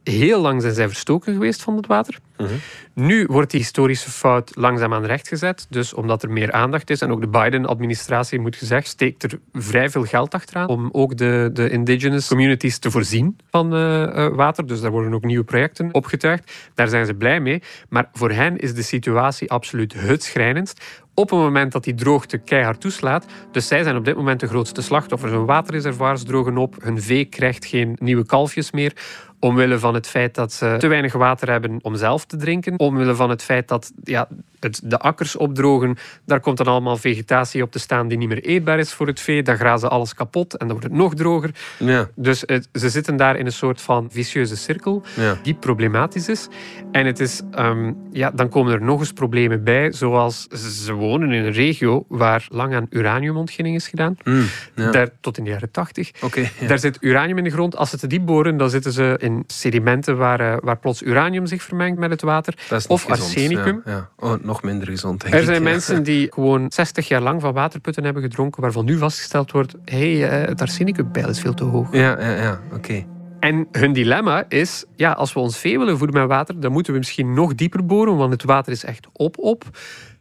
heel 0.09 0.41
lang 0.41 0.61
zijn 0.61 0.73
zij 0.73 0.87
verstoken 0.87 1.33
geweest 1.33 1.61
van 1.61 1.75
het 1.75 1.87
water. 1.87 2.19
-hmm. 2.35 2.47
Nu 2.93 3.25
wordt 3.25 3.51
die 3.51 3.59
historische 3.59 4.09
fout 4.09 4.51
langzaamaan 4.55 5.05
rechtgezet. 5.05 5.67
Dus 5.69 5.93
omdat 5.93 6.23
er 6.23 6.31
meer 6.31 6.51
aandacht 6.51 6.89
is 6.89 7.01
en 7.01 7.11
ook 7.11 7.21
de 7.21 7.27
Biden-administratie, 7.27 8.39
moet 8.39 8.55
gezegd, 8.55 8.87
steekt 8.87 9.23
er 9.23 9.39
vrij 9.53 9.89
veel 9.89 10.03
geld 10.03 10.33
achteraan 10.33 10.67
om 10.67 10.89
ook 10.91 11.17
de, 11.17 11.49
de 11.53 11.69
indigenous 11.69 12.27
communities 12.27 12.77
te 12.77 12.91
voorzien 12.91 13.37
van 13.49 13.75
uh, 13.75 14.01
uh, 14.01 14.35
water. 14.35 14.67
Dus 14.67 14.81
daar 14.81 14.91
worden 14.91 15.13
ook 15.13 15.23
nieuwe 15.23 15.43
projecten 15.43 15.93
opgetuigd. 15.93 16.51
Daar 16.73 16.87
zijn 16.87 17.05
ze 17.05 17.13
blij 17.13 17.39
mee. 17.39 17.61
Maar 17.89 18.09
voor 18.13 18.31
hen 18.31 18.57
is 18.57 18.73
de 18.73 18.81
situatie 18.81 19.51
absoluut 19.51 19.93
het 19.93 20.23
schrijnendst 20.23 20.81
op 21.13 21.29
het 21.29 21.39
moment 21.39 21.71
dat 21.71 21.83
die 21.83 21.93
droogte 21.93 22.37
keihard 22.37 22.81
toeslaat. 22.81 23.25
Dus 23.51 23.67
zij 23.67 23.83
zijn 23.83 23.95
op 23.95 24.05
dit 24.05 24.15
moment 24.15 24.39
de 24.39 24.47
grootste 24.47 24.81
slachtoffers. 24.81 25.31
Hun 25.31 25.45
waterreservoirs 25.45 26.23
drogen 26.23 26.57
op, 26.57 26.75
hun 26.79 27.01
vee 27.01 27.25
krijgt 27.25 27.65
geen 27.65 27.97
nieuwe 27.99 28.25
kalfjes 28.25 28.71
meer. 28.71 28.93
Omwille 29.39 29.79
van 29.79 29.93
het 29.93 30.07
feit 30.07 30.35
dat 30.35 30.53
ze 30.53 30.75
te 30.79 30.87
weinig 30.87 31.13
water 31.13 31.49
hebben 31.49 31.79
om 31.81 31.95
zelf 31.95 32.25
te 32.25 32.37
drinken. 32.37 32.79
Omwille 32.79 33.15
van 33.15 33.29
het 33.29 33.43
feit 33.43 33.67
dat 33.67 33.91
ja, 34.03 34.27
het, 34.59 34.81
de 34.83 34.99
akkers 34.99 35.35
opdrogen. 35.35 35.97
Daar 36.25 36.39
komt 36.39 36.57
dan 36.57 36.67
allemaal 36.67 36.97
vegetatie 36.97 37.63
op 37.63 37.71
te 37.71 37.79
staan 37.79 38.07
die 38.07 38.17
niet 38.17 38.27
meer 38.27 38.43
eetbaar 38.43 38.79
is 38.79 38.93
voor 38.93 39.07
het 39.07 39.19
vee. 39.19 39.43
Dan 39.43 39.57
grazen 39.57 39.89
alles 39.89 40.13
kapot 40.13 40.53
en 40.53 40.67
dan 40.67 40.69
wordt 40.69 40.83
het 40.83 40.93
nog 40.93 41.15
droger. 41.15 41.51
Ja. 41.77 42.09
Dus 42.15 42.43
het, 42.45 42.69
ze 42.73 42.89
zitten 42.89 43.15
daar 43.15 43.37
in 43.37 43.45
een 43.45 43.51
soort 43.51 43.81
van 43.81 44.07
vicieuze 44.11 44.55
cirkel 44.55 45.03
ja. 45.15 45.37
die 45.43 45.53
problematisch 45.53 46.29
is. 46.29 46.47
En 46.91 47.05
het 47.05 47.19
is, 47.19 47.41
um, 47.59 47.97
ja, 48.11 48.31
dan 48.31 48.49
komen 48.49 48.73
er 48.73 48.81
nog 48.81 48.99
eens 48.99 49.13
problemen 49.13 49.63
bij. 49.63 49.91
Zoals 49.91 50.47
ze 50.83 50.93
wonen 50.93 51.31
in 51.31 51.45
een 51.45 51.51
regio 51.51 52.05
waar 52.07 52.47
lang 52.49 52.75
aan 52.75 52.87
uraniumontginning 52.89 53.75
is 53.75 53.87
gedaan. 53.87 54.17
Mm, 54.23 54.45
ja. 54.75 54.91
daar, 54.91 55.09
tot 55.21 55.37
in 55.37 55.43
de 55.43 55.49
jaren 55.49 55.71
tachtig. 55.71 56.11
Okay. 56.21 56.51
Daar 56.67 56.79
zit 56.79 56.97
uranium 57.01 57.37
in 57.37 57.43
de 57.43 57.49
grond. 57.49 57.75
Als 57.75 57.89
ze 57.89 57.97
te 57.97 58.07
diep 58.07 58.25
boren, 58.25 58.57
dan 58.57 58.69
zitten 58.69 58.91
ze 58.91 59.15
in 59.19 59.43
sedimenten 59.47 60.17
waar, 60.17 60.41
uh, 60.41 60.57
waar 60.61 60.77
plots 60.77 61.01
uranium 61.01 61.45
zich 61.45 61.63
vermengt 61.63 61.99
met 61.99 62.09
het 62.09 62.21
water. 62.21 62.53
of 62.87 63.03
gezond, 63.03 63.09
arsenicum. 63.09 63.83
Oh, 64.17 64.33
nog 64.49 64.63
minder 64.63 64.87
gezond, 64.87 65.21
denk 65.21 65.33
er 65.33 65.39
ik. 65.39 65.45
zijn 65.45 65.63
mensen 65.63 66.03
die 66.11 66.33
gewoon 66.33 66.65
60 66.71 67.07
jaar 67.07 67.21
lang 67.21 67.41
van 67.41 67.53
waterputten 67.53 68.03
hebben 68.03 68.23
gedronken, 68.23 68.61
waarvan 68.61 68.85
nu 68.85 68.97
vastgesteld 68.97 69.51
wordt: 69.51 69.75
hé, 69.85 70.19
hey, 70.19 70.41
uh, 70.41 70.47
het 70.47 70.61
arsenicumpeil 70.61 71.29
is 71.29 71.39
veel 71.39 71.53
te 71.53 71.63
hoog. 71.63 71.87
Ja, 71.91 72.19
ja, 72.19 72.35
ja. 72.35 72.61
oké. 72.65 72.75
Okay. 72.75 73.07
En 73.39 73.67
hun 73.71 73.93
dilemma 73.93 74.45
is, 74.47 74.85
ja, 74.95 75.11
als 75.11 75.33
we 75.33 75.39
ons 75.39 75.57
vee 75.57 75.77
willen 75.77 75.97
voeden 75.97 76.19
met 76.19 76.27
water, 76.27 76.59
dan 76.59 76.71
moeten 76.71 76.93
we 76.93 76.99
misschien 76.99 77.33
nog 77.33 77.55
dieper 77.55 77.85
boren, 77.85 78.17
want 78.17 78.31
het 78.31 78.43
water 78.43 78.71
is 78.71 78.83
echt 78.83 79.07
op, 79.13 79.37
op. 79.37 79.63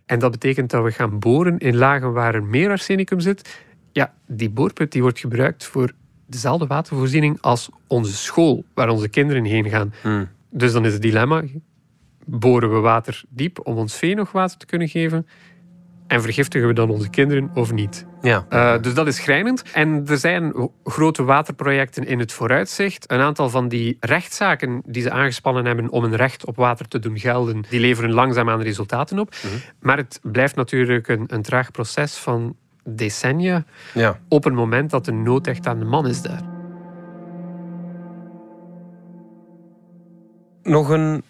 En 0.06 0.18
dat 0.18 0.30
betekent 0.30 0.70
dat 0.70 0.84
we 0.84 0.90
gaan 0.90 1.18
boren 1.18 1.58
in 1.58 1.76
lagen 1.76 2.12
waar 2.12 2.34
er 2.34 2.44
meer 2.44 2.70
arsenicum 2.70 3.20
zit. 3.20 3.62
Ja, 3.92 4.12
die 4.26 4.50
boorput 4.50 4.92
die 4.92 5.02
wordt 5.02 5.18
gebruikt 5.18 5.64
voor 5.64 5.92
dezelfde 6.26 6.66
watervoorziening 6.66 7.38
als 7.40 7.68
onze 7.86 8.16
school, 8.16 8.64
waar 8.74 8.88
onze 8.88 9.08
kinderen 9.08 9.44
heen 9.44 9.68
gaan. 9.68 9.94
Hmm. 10.02 10.28
Dus 10.50 10.72
dan 10.72 10.84
is 10.84 10.92
het 10.92 11.02
dilemma, 11.02 11.42
boren 12.28 12.72
we 12.72 12.78
water 12.78 13.22
diep 13.28 13.66
om 13.66 13.76
ons 13.76 13.96
vee 13.96 14.14
nog 14.14 14.32
water 14.32 14.58
te 14.58 14.66
kunnen 14.66 14.88
geven? 14.88 15.26
En 16.06 16.22
vergiftigen 16.22 16.68
we 16.68 16.74
dan 16.74 16.90
onze 16.90 17.10
kinderen 17.10 17.50
of 17.54 17.72
niet? 17.72 18.06
Ja. 18.20 18.46
Uh, 18.50 18.82
dus 18.82 18.94
dat 18.94 19.06
is 19.06 19.16
schrijnend. 19.16 19.62
En 19.72 20.02
er 20.06 20.18
zijn 20.18 20.70
grote 20.84 21.24
waterprojecten 21.24 22.06
in 22.06 22.18
het 22.18 22.32
vooruitzicht. 22.32 23.10
Een 23.10 23.20
aantal 23.20 23.50
van 23.50 23.68
die 23.68 23.96
rechtszaken 24.00 24.82
die 24.86 25.02
ze 25.02 25.10
aangespannen 25.10 25.64
hebben 25.64 25.90
om 25.90 26.04
een 26.04 26.16
recht 26.16 26.46
op 26.46 26.56
water 26.56 26.88
te 26.88 26.98
doen 26.98 27.18
gelden, 27.18 27.64
die 27.70 27.80
leveren 27.80 28.12
langzaamaan 28.12 28.60
resultaten 28.60 29.18
op. 29.18 29.34
Mm 29.42 29.50
-hmm. 29.50 29.60
Maar 29.80 29.96
het 29.96 30.20
blijft 30.22 30.56
natuurlijk 30.56 31.08
een, 31.08 31.24
een 31.26 31.42
traag 31.42 31.70
proces 31.70 32.16
van 32.16 32.56
decennia. 32.84 33.64
Ja. 33.94 34.18
Op 34.28 34.44
het 34.44 34.54
moment 34.54 34.90
dat 34.90 35.04
de 35.04 35.12
nood 35.12 35.46
echt 35.46 35.66
aan 35.66 35.78
de 35.78 35.84
man 35.84 36.06
is 36.06 36.22
daar. 36.22 36.42
Nog 40.62 40.88
een 40.88 41.22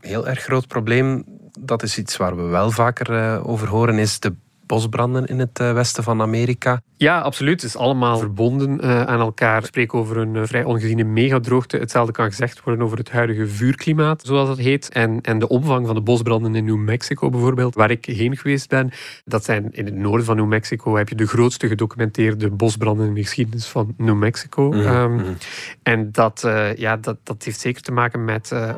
heel 0.00 0.28
erg 0.28 0.40
groot 0.42 0.66
probleem, 0.66 1.24
dat 1.60 1.82
is 1.82 1.98
iets 1.98 2.16
waar 2.16 2.36
we 2.36 2.42
wel 2.42 2.70
vaker 2.70 3.10
uh, 3.10 3.48
over 3.48 3.68
horen, 3.68 3.98
is 3.98 4.20
de 4.20 4.34
bosbranden 4.66 5.26
in 5.26 5.38
het 5.38 5.58
westen 5.58 6.02
van 6.02 6.20
Amerika. 6.20 6.80
Ja, 6.96 7.20
absoluut. 7.20 7.60
Het 7.62 7.70
is 7.70 7.76
allemaal 7.76 8.18
verbonden 8.18 8.82
aan 8.82 9.20
elkaar. 9.20 9.58
Ik 9.58 9.66
spreek 9.66 9.94
over 9.94 10.16
een 10.16 10.46
vrij 10.46 10.64
ongeziene 10.64 11.04
megadroogte. 11.04 11.76
Hetzelfde 11.76 12.12
kan 12.12 12.26
gezegd 12.26 12.62
worden 12.62 12.84
over 12.84 12.98
het 12.98 13.10
huidige 13.10 13.46
vuurklimaat, 13.46 14.22
zoals 14.24 14.48
dat 14.48 14.58
heet. 14.58 14.88
En, 14.88 15.20
en 15.20 15.38
de 15.38 15.48
omvang 15.48 15.86
van 15.86 15.94
de 15.94 16.00
bosbranden 16.00 16.54
in 16.54 16.64
New 16.64 16.76
Mexico 16.76 17.30
bijvoorbeeld, 17.30 17.74
waar 17.74 17.90
ik 17.90 18.04
heen 18.04 18.36
geweest 18.36 18.68
ben. 18.68 18.90
Dat 19.24 19.44
zijn 19.44 19.72
in 19.72 19.84
het 19.84 19.94
noorden 19.94 20.26
van 20.26 20.36
New 20.36 20.46
Mexico 20.46 20.96
heb 20.96 21.08
je 21.08 21.14
de 21.14 21.26
grootste 21.26 21.68
gedocumenteerde 21.68 22.50
bosbranden 22.50 23.06
in 23.06 23.14
de 23.14 23.22
geschiedenis 23.22 23.66
van 23.66 23.94
New 23.96 24.16
Mexico. 24.16 24.68
Mhm, 24.68 24.80
ehm, 24.80 25.14
mhm. 25.14 25.32
En 25.82 26.12
dat, 26.12 26.42
uh, 26.46 26.74
ja, 26.74 26.96
dat, 26.96 27.16
dat 27.22 27.44
heeft 27.44 27.60
zeker 27.60 27.82
te 27.82 27.92
maken 27.92 28.24
met 28.24 28.50
uh, 28.52 28.74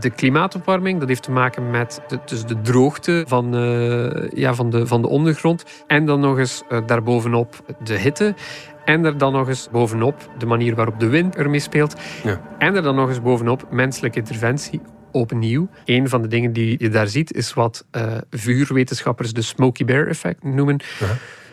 de 0.00 0.10
klimaatopwarming. 0.10 0.98
Dat 0.98 1.08
heeft 1.08 1.22
te 1.22 1.30
maken 1.30 1.70
met 1.70 2.00
de, 2.08 2.18
dus 2.24 2.44
de 2.44 2.60
droogte 2.60 3.24
van, 3.28 3.56
uh, 3.56 4.30
ja, 4.30 4.54
van, 4.54 4.70
de, 4.70 4.86
van 4.86 5.02
de 5.02 5.08
ondergrond. 5.22 5.64
En 5.86 6.06
dan 6.06 6.20
nog 6.20 6.38
eens 6.38 6.62
daarbovenop 6.86 7.74
de 7.84 7.98
hitte. 7.98 8.34
En 8.84 9.04
er 9.04 9.18
dan 9.18 9.32
nog 9.32 9.48
eens 9.48 9.68
bovenop 9.70 10.30
de 10.38 10.46
manier 10.46 10.74
waarop 10.74 11.00
de 11.00 11.08
wind 11.08 11.36
ermee 11.36 11.60
speelt. 11.60 11.96
Ja. 12.24 12.40
En 12.58 12.74
er 12.74 12.82
dan 12.82 12.94
nog 12.94 13.08
eens 13.08 13.22
bovenop 13.22 13.66
menselijke 13.70 14.18
interventie 14.18 14.80
opnieuw. 15.12 15.68
Een 15.84 16.08
van 16.08 16.22
de 16.22 16.28
dingen 16.28 16.52
die 16.52 16.76
je 16.78 16.88
daar 16.88 17.08
ziet 17.08 17.32
is 17.32 17.54
wat 17.54 17.84
uh, 17.96 18.16
vuurwetenschappers 18.30 19.32
de 19.32 19.42
Smoky 19.42 19.84
Bear 19.84 20.06
effect 20.06 20.44
noemen. 20.44 20.80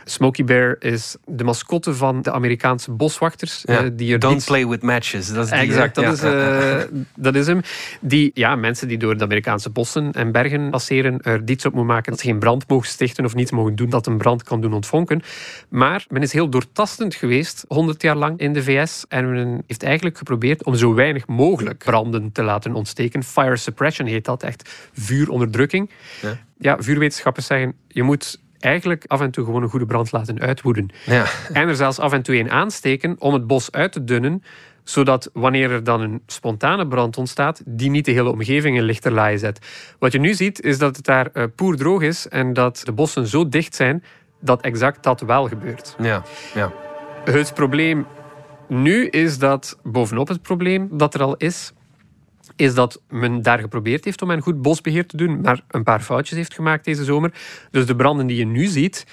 Smokey 0.09 0.45
Bear 0.45 0.75
is 0.79 1.15
de 1.25 1.43
mascotte 1.43 1.93
van 1.93 2.21
de 2.21 2.31
Amerikaanse 2.31 2.91
boswachters. 2.91 3.63
Ja. 3.65 3.83
Uh, 3.83 3.89
die 3.93 4.17
Don't 4.17 4.45
play 4.45 4.67
with 4.67 4.81
matches. 4.81 5.33
Dat 5.33 5.43
is 5.43 5.51
die, 5.51 5.59
exact, 5.59 5.95
dat, 5.95 6.13
is, 6.13 6.23
uh, 6.23 6.81
dat 7.15 7.35
is 7.35 7.47
hem. 7.47 7.61
Die 8.01 8.31
ja, 8.33 8.55
mensen 8.55 8.87
die 8.87 8.97
door 8.97 9.17
de 9.17 9.23
Amerikaanse 9.23 9.69
bossen 9.69 10.11
en 10.11 10.31
bergen 10.31 10.69
passeren, 10.69 11.21
er 11.21 11.41
iets 11.45 11.65
op 11.65 11.73
moeten 11.73 11.93
maken 11.93 12.11
dat 12.11 12.19
ze 12.19 12.27
geen 12.27 12.39
brand 12.39 12.67
mogen 12.67 12.87
stichten 12.87 13.25
of 13.25 13.35
niets 13.35 13.51
mogen 13.51 13.75
doen 13.75 13.89
dat 13.89 14.07
een 14.07 14.17
brand 14.17 14.43
kan 14.43 14.61
doen 14.61 14.73
ontvonken. 14.73 15.21
Maar 15.69 16.05
men 16.07 16.21
is 16.21 16.33
heel 16.33 16.49
doortastend 16.49 17.15
geweest, 17.15 17.65
100 17.67 18.01
jaar 18.01 18.15
lang 18.15 18.39
in 18.39 18.53
de 18.53 18.63
VS. 18.63 19.05
En 19.07 19.31
men 19.31 19.63
heeft 19.67 19.83
eigenlijk 19.83 20.17
geprobeerd 20.17 20.63
om 20.63 20.75
zo 20.75 20.93
weinig 20.93 21.27
mogelijk 21.27 21.83
branden 21.83 22.31
te 22.31 22.43
laten 22.43 22.73
ontsteken. 22.73 23.23
Fire 23.23 23.57
suppression 23.57 24.07
heet 24.07 24.25
dat, 24.25 24.43
echt 24.43 24.89
vuuronderdrukking. 24.93 25.89
Ja, 26.21 26.37
ja 26.57 26.77
vuurwetenschappers 26.79 27.45
zeggen, 27.45 27.73
je 27.87 28.03
moet 28.03 28.39
eigenlijk 28.59 29.03
af 29.07 29.21
en 29.21 29.31
toe 29.31 29.45
gewoon 29.45 29.63
een 29.63 29.69
goede 29.69 29.85
brand 29.85 30.11
laten 30.11 30.39
uitwoeden. 30.39 30.89
Ja. 31.05 31.25
En 31.53 31.67
er 31.67 31.75
zelfs 31.75 31.99
af 31.99 32.13
en 32.13 32.21
toe 32.21 32.35
een 32.35 32.51
aansteken 32.51 33.15
om 33.19 33.33
het 33.33 33.47
bos 33.47 33.71
uit 33.71 33.91
te 33.91 34.03
dunnen 34.03 34.43
zodat 34.83 35.29
wanneer 35.33 35.71
er 35.71 35.83
dan 35.83 36.01
een 36.01 36.21
spontane 36.27 36.87
brand 36.87 37.17
ontstaat, 37.17 37.61
die 37.65 37.89
niet 37.89 38.05
de 38.05 38.11
hele 38.11 38.31
omgeving 38.31 38.77
in 38.77 38.83
lichterlaaie 38.83 39.37
zet. 39.37 39.59
Wat 39.99 40.11
je 40.11 40.19
nu 40.19 40.33
ziet, 40.33 40.61
is 40.61 40.77
dat 40.77 40.95
het 40.95 41.05
daar 41.05 41.29
uh, 41.33 41.43
poerdroog 41.55 42.01
is 42.01 42.27
en 42.27 42.53
dat 42.53 42.81
de 42.83 42.91
bossen 42.91 43.27
zo 43.27 43.49
dicht 43.49 43.75
zijn 43.75 44.03
dat 44.39 44.61
exact 44.61 45.03
dat 45.03 45.21
wel 45.21 45.47
gebeurt. 45.47 45.95
Ja, 45.99 46.23
ja. 46.53 46.71
Het 47.25 47.53
probleem 47.53 48.05
nu 48.67 49.07
is 49.07 49.37
dat 49.37 49.77
bovenop 49.83 50.27
het 50.27 50.41
probleem 50.41 50.87
dat 50.91 51.13
er 51.13 51.21
al 51.21 51.35
is, 51.37 51.73
is 52.59 52.73
dat 52.73 53.01
men 53.09 53.41
daar 53.41 53.59
geprobeerd 53.59 54.05
heeft 54.05 54.21
om 54.21 54.29
een 54.29 54.41
goed 54.41 54.61
bosbeheer 54.61 55.05
te 55.05 55.17
doen, 55.17 55.41
maar 55.41 55.61
een 55.67 55.83
paar 55.83 56.01
foutjes 56.01 56.37
heeft 56.37 56.53
gemaakt 56.53 56.85
deze 56.85 57.03
zomer. 57.03 57.33
Dus 57.71 57.85
de 57.85 57.95
branden 57.95 58.27
die 58.27 58.37
je 58.37 58.45
nu 58.45 58.65
ziet, 58.65 59.05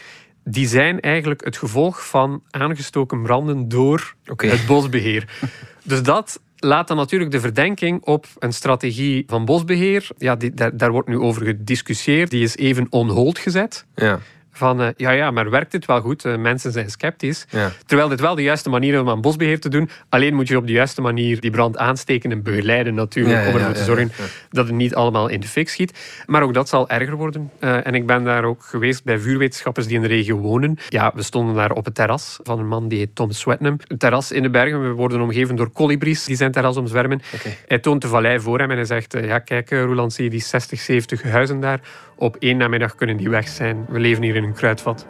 die 0.45 0.67
zijn 0.67 1.01
eigenlijk 1.01 1.45
het 1.45 1.57
gevolg 1.57 2.07
van 2.07 2.43
aangestoken 2.51 3.23
branden 3.23 3.69
door 3.69 4.15
het 4.37 4.67
bosbeheer. 4.67 5.29
dus 5.85 6.03
dat 6.03 6.41
laat 6.57 6.89
dan 6.89 6.97
natuurlijk 6.97 7.31
de 7.31 7.41
verdenking 7.41 8.05
op 8.05 8.27
een 8.39 8.53
strategie 8.53 9.25
van 9.27 9.45
bosbeheer. 9.45 10.09
Ja, 10.19 10.37
die, 10.37 10.55
daar, 10.55 10.77
daar 10.77 10.91
wordt 10.91 11.09
nu 11.09 11.19
over 11.19 11.45
gediscussieerd. 11.45 12.31
Die 12.31 12.43
is 12.43 12.57
even 12.57 12.87
on 12.91 13.09
hold 13.09 13.39
gezet. 13.39 13.87
Ja. 13.95 14.21
Van 14.57 14.81
uh, 14.81 14.89
ja, 14.97 15.11
ja, 15.11 15.31
maar 15.31 15.51
werkt 15.51 15.71
dit 15.71 15.87
wel 15.87 16.01
goed? 16.01 16.25
Uh, 16.25 16.37
mensen 16.37 16.73
zijn 16.73 16.91
sceptisch. 16.91 17.47
Terwijl 17.87 18.09
dit 18.09 18.21
wel 18.21 18.35
de 18.35 18.43
juiste 18.43 18.69
manier 18.69 18.95
is 18.95 19.01
om 19.01 19.09
aan 19.09 19.21
bosbeheer 19.21 19.61
te 19.61 19.69
doen. 19.69 19.91
Alleen 20.09 20.35
moet 20.35 20.49
je 20.49 20.57
op 20.57 20.67
de 20.67 20.73
juiste 20.73 21.01
manier 21.01 21.41
die 21.41 21.51
brand 21.51 21.79
aansteken 21.79 22.31
en 22.31 22.43
begeleiden 22.43 22.95
natuurlijk. 22.95 23.47
om 23.47 23.55
ervoor 23.55 23.73
te 23.73 23.85
zorgen 23.85 24.13
dat 24.51 24.67
het 24.67 24.75
niet 24.75 24.95
allemaal 24.95 25.29
in 25.29 25.41
de 25.41 25.47
fik 25.47 25.69
schiet. 25.69 25.99
Maar 26.27 26.43
ook 26.43 26.55
dat 26.55 26.69
zal 26.69 26.89
erger 26.89 27.17
worden. 27.17 27.51
Uh, 27.61 27.87
en 27.87 27.95
ik 27.95 28.07
ben 28.07 28.25
daar 28.25 28.45
ook 28.45 28.63
geweest 28.63 29.05
bij 29.05 29.19
vuurwetenschappers 29.19 29.87
die 29.87 29.97
in 29.97 30.03
de 30.03 30.09
regio 30.09 30.37
wonen. 30.37 30.79
Ja, 30.89 31.13
we 31.15 31.23
stonden 31.23 31.55
daar 31.55 31.73
op 31.73 31.85
het 31.85 31.95
terras 31.95 32.39
van 32.43 32.59
een 32.59 32.69
man 32.69 32.89
die 32.89 32.99
heet 32.99 33.15
Tom 33.15 33.31
Swetnam. 33.31 33.77
Een 33.87 33.99
terras 33.99 34.33
in 34.33 34.43
de 34.43 34.51
bergen. 34.51 34.83
We 34.83 34.91
worden 34.91 35.21
omgeven 35.21 35.57
door 35.57 35.71
kolibries 35.71 36.25
die 36.25 36.37
zijn 36.37 36.53
terras 36.53 36.77
omzwermen. 36.77 37.23
Okay. 37.35 37.59
Hij 37.67 37.79
toont 37.79 38.03
de 38.03 38.09
vallei 38.09 38.41
voor 38.41 38.59
hem 38.59 38.71
en 38.71 38.77
hij 38.77 38.87
zegt... 38.87 39.13
ja, 39.13 39.39
kijk, 39.39 39.71
Roland, 39.71 40.13
zie 40.13 40.25
je 40.25 40.31
die 40.31 40.43
60, 40.43 40.81
70 40.81 41.23
huizen 41.23 41.61
daar? 41.61 41.81
Op 42.19 42.37
één 42.37 42.57
namiddag 42.57 42.95
kunnen 42.95 43.17
die 43.17 43.31
weg 43.31 43.49
zijn. 43.49 43.87
We 43.89 43.99
leven 43.99 44.23
hier 44.23 44.37
in 44.37 44.45
een 44.45 44.53
kruidvat. 44.53 45.07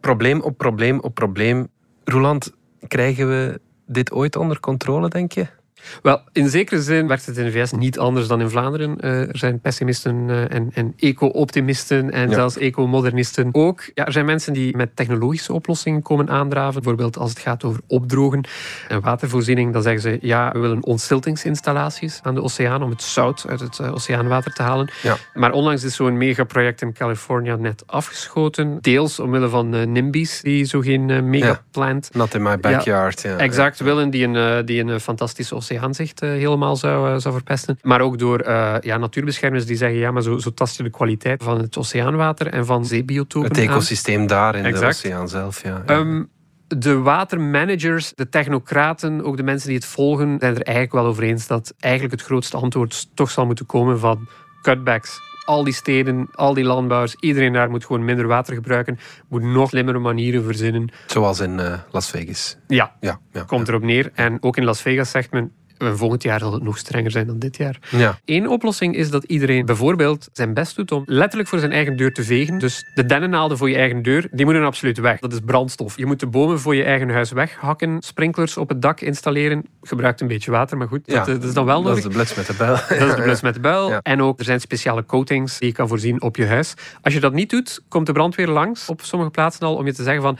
Probleem 0.00 0.40
op 0.40 0.58
probleem 0.58 1.00
op 1.00 1.14
probleem. 1.14 1.68
Roland, 2.04 2.52
krijgen 2.88 3.28
we 3.28 3.60
dit 3.86 4.12
ooit 4.12 4.36
onder 4.36 4.60
controle, 4.60 5.08
denk 5.08 5.32
je? 5.32 5.59
Wel, 6.02 6.20
in 6.32 6.48
zekere 6.48 6.82
zin 6.82 7.06
werkt 7.06 7.26
het 7.26 7.36
in 7.36 7.44
de 7.44 7.52
VS 7.52 7.72
niet 7.72 7.98
anders 7.98 8.26
dan 8.26 8.40
in 8.40 8.50
Vlaanderen. 8.50 9.00
Eh, 9.00 9.28
er 9.28 9.38
zijn 9.38 9.60
pessimisten 9.60 10.30
eh, 10.30 10.54
en, 10.54 10.70
en 10.74 10.94
eco-optimisten 10.96 12.10
en 12.10 12.32
zelfs 12.32 12.56
eco-modernisten 12.56 13.48
ook. 13.52 13.90
Ja, 13.94 14.06
er 14.06 14.12
zijn 14.12 14.24
mensen 14.24 14.52
die 14.52 14.76
met 14.76 14.96
technologische 14.96 15.52
oplossingen 15.52 16.02
komen 16.02 16.28
aandraven. 16.30 16.72
Bijvoorbeeld 16.72 17.18
als 17.18 17.30
het 17.30 17.38
gaat 17.38 17.64
over 17.64 17.80
opdrogen 17.86 18.44
en 18.88 19.00
watervoorziening. 19.00 19.72
Dan 19.72 19.82
zeggen 19.82 20.02
ze, 20.02 20.18
ja, 20.20 20.52
we 20.52 20.58
willen 20.58 20.84
ontstiltingsinstallaties 20.84 22.20
aan 22.22 22.34
de 22.34 22.42
oceaan 22.42 22.82
om 22.82 22.90
het 22.90 23.02
zout 23.02 23.44
uit 23.48 23.60
het 23.60 23.78
uh, 23.78 23.92
oceaanwater 23.92 24.52
te 24.52 24.62
halen. 24.62 24.90
Ja. 25.02 25.16
Maar 25.34 25.52
onlangs 25.52 25.84
is 25.84 25.94
zo'n 25.94 26.16
megaproject 26.16 26.82
in 26.82 26.92
Californië 26.92 27.56
net 27.58 27.82
afgeschoten. 27.86 28.78
Deels 28.80 29.20
omwille 29.20 29.48
van 29.48 29.92
NIMBY's, 29.92 30.40
die 30.40 30.64
zo 30.64 30.80
geen 30.80 31.30
megaplant... 31.30 32.08
Ja, 32.12 32.18
not 32.18 32.34
in 32.34 32.42
my 32.42 32.58
backyard. 32.58 33.22
Ja. 33.22 33.36
Exact, 33.36 33.80
willen 33.80 34.10
die 34.10 34.26
een, 34.26 34.66
die 34.66 34.82
een 34.82 35.00
fantastische 35.00 35.54
oceaan 35.54 35.69
oceaanzicht 35.70 36.22
uh, 36.22 36.30
helemaal 36.30 36.76
zou, 36.76 37.10
uh, 37.10 37.18
zou 37.18 37.34
verpesten. 37.34 37.78
Maar 37.82 38.00
ook 38.00 38.18
door 38.18 38.46
uh, 38.46 38.74
ja, 38.80 38.96
natuurbeschermers 38.96 39.66
die 39.66 39.76
zeggen, 39.76 39.98
ja, 39.98 40.10
maar 40.10 40.22
zo, 40.22 40.38
zo 40.38 40.54
tast 40.54 40.76
je 40.76 40.82
de 40.82 40.90
kwaliteit 40.90 41.42
van 41.42 41.60
het 41.60 41.76
oceaanwater 41.76 42.46
en 42.46 42.66
van 42.66 42.84
zeebiotopen 42.84 43.48
Het 43.48 43.58
ecosysteem 43.58 44.26
daar 44.26 44.54
in 44.54 44.64
exact. 44.64 45.02
de 45.02 45.08
oceaan 45.08 45.28
zelf, 45.28 45.62
ja. 45.62 45.82
Um, 45.86 46.30
de 46.68 46.98
watermanagers, 46.98 48.12
de 48.14 48.28
technocraten, 48.28 49.24
ook 49.24 49.36
de 49.36 49.42
mensen 49.42 49.68
die 49.68 49.76
het 49.76 49.86
volgen, 49.86 50.36
zijn 50.38 50.54
er 50.54 50.62
eigenlijk 50.62 50.92
wel 50.92 51.06
over 51.06 51.22
eens 51.22 51.46
dat 51.46 51.74
eigenlijk 51.78 52.14
het 52.14 52.22
grootste 52.22 52.56
antwoord 52.56 53.08
toch 53.14 53.30
zal 53.30 53.46
moeten 53.46 53.66
komen 53.66 53.98
van 53.98 54.28
cutbacks 54.62 55.20
al 55.50 55.64
die 55.64 55.74
steden, 55.74 56.28
al 56.32 56.54
die 56.54 56.64
landbouwers, 56.64 57.14
iedereen 57.20 57.52
daar 57.52 57.70
moet 57.70 57.84
gewoon 57.84 58.04
minder 58.04 58.26
water 58.26 58.54
gebruiken, 58.54 58.98
moet 59.28 59.42
nog 59.42 59.68
slimmere 59.68 59.98
manieren 59.98 60.44
verzinnen. 60.44 60.92
Zoals 61.06 61.40
in 61.40 61.58
uh, 61.58 61.72
Las 61.90 62.10
Vegas. 62.10 62.56
Ja, 62.66 62.96
ja, 63.00 63.20
ja 63.32 63.42
komt 63.42 63.68
erop 63.68 63.82
neer. 63.82 64.10
En 64.14 64.42
ook 64.42 64.56
in 64.56 64.64
Las 64.64 64.82
Vegas 64.82 65.10
zegt 65.10 65.30
men, 65.30 65.52
volgend 65.80 66.22
jaar 66.22 66.38
zal 66.38 66.52
het 66.52 66.62
nog 66.62 66.78
strenger 66.78 67.10
zijn 67.10 67.26
dan 67.26 67.38
dit 67.38 67.56
jaar. 67.56 67.78
Ja. 67.90 68.18
Eén 68.24 68.48
oplossing 68.48 68.96
is 68.96 69.10
dat 69.10 69.24
iedereen 69.24 69.66
bijvoorbeeld 69.66 70.28
zijn 70.32 70.54
best 70.54 70.76
doet 70.76 70.92
om 70.92 71.02
letterlijk 71.06 71.48
voor 71.48 71.58
zijn 71.58 71.72
eigen 71.72 71.96
deur 71.96 72.12
te 72.12 72.24
vegen. 72.24 72.58
Dus 72.58 72.84
de 72.94 73.06
dennennaalden 73.06 73.58
voor 73.58 73.70
je 73.70 73.76
eigen 73.76 74.02
deur, 74.02 74.28
die 74.30 74.44
moeten 74.44 74.64
absoluut 74.64 74.98
weg. 74.98 75.20
Dat 75.20 75.32
is 75.32 75.38
brandstof. 75.44 75.96
Je 75.96 76.06
moet 76.06 76.20
de 76.20 76.26
bomen 76.26 76.60
voor 76.60 76.74
je 76.74 76.84
eigen 76.84 77.10
huis 77.10 77.30
weghakken, 77.30 78.02
sprinklers 78.02 78.56
op 78.56 78.68
het 78.68 78.82
dak 78.82 79.00
installeren. 79.00 79.66
Gebruikt 79.82 80.20
een 80.20 80.28
beetje 80.28 80.50
water, 80.50 80.76
maar 80.76 80.88
goed, 80.88 81.00
ja, 81.04 81.24
dat, 81.24 81.44
is 81.44 81.52
dan 81.52 81.64
wel 81.64 81.82
nodig. 81.82 81.88
Dat 82.02 82.12
is 82.12 82.16
de 82.16 82.16
blitz 82.16 82.36
met 82.36 82.46
de 82.46 82.54
bel. 82.64 82.98
Dat 82.98 83.08
is 83.08 83.14
de 83.14 83.22
blitz 83.22 83.40
met 83.40 83.54
de 83.54 83.60
bel. 83.60 83.92
En 84.02 84.22
ook, 84.22 84.38
er 84.38 84.44
zijn 84.44 84.60
speciale 84.60 85.06
coatings 85.06 85.58
die 85.58 85.68
je 85.68 85.74
kan 85.74 85.88
voorzien 85.88 86.22
op 86.22 86.36
je 86.36 86.46
huis. 86.46 86.74
Als 87.02 87.14
je 87.14 87.20
dat 87.20 87.32
niet 87.32 87.50
doet, 87.50 87.82
komt 87.88 88.06
de 88.06 88.12
brandweer 88.12 88.48
langs 88.48 88.88
op 88.88 89.02
sommige 89.02 89.30
plaatsen 89.30 89.66
al 89.66 89.74
om 89.74 89.86
je 89.86 89.94
te 89.94 90.02
zeggen 90.02 90.22
van 90.22 90.38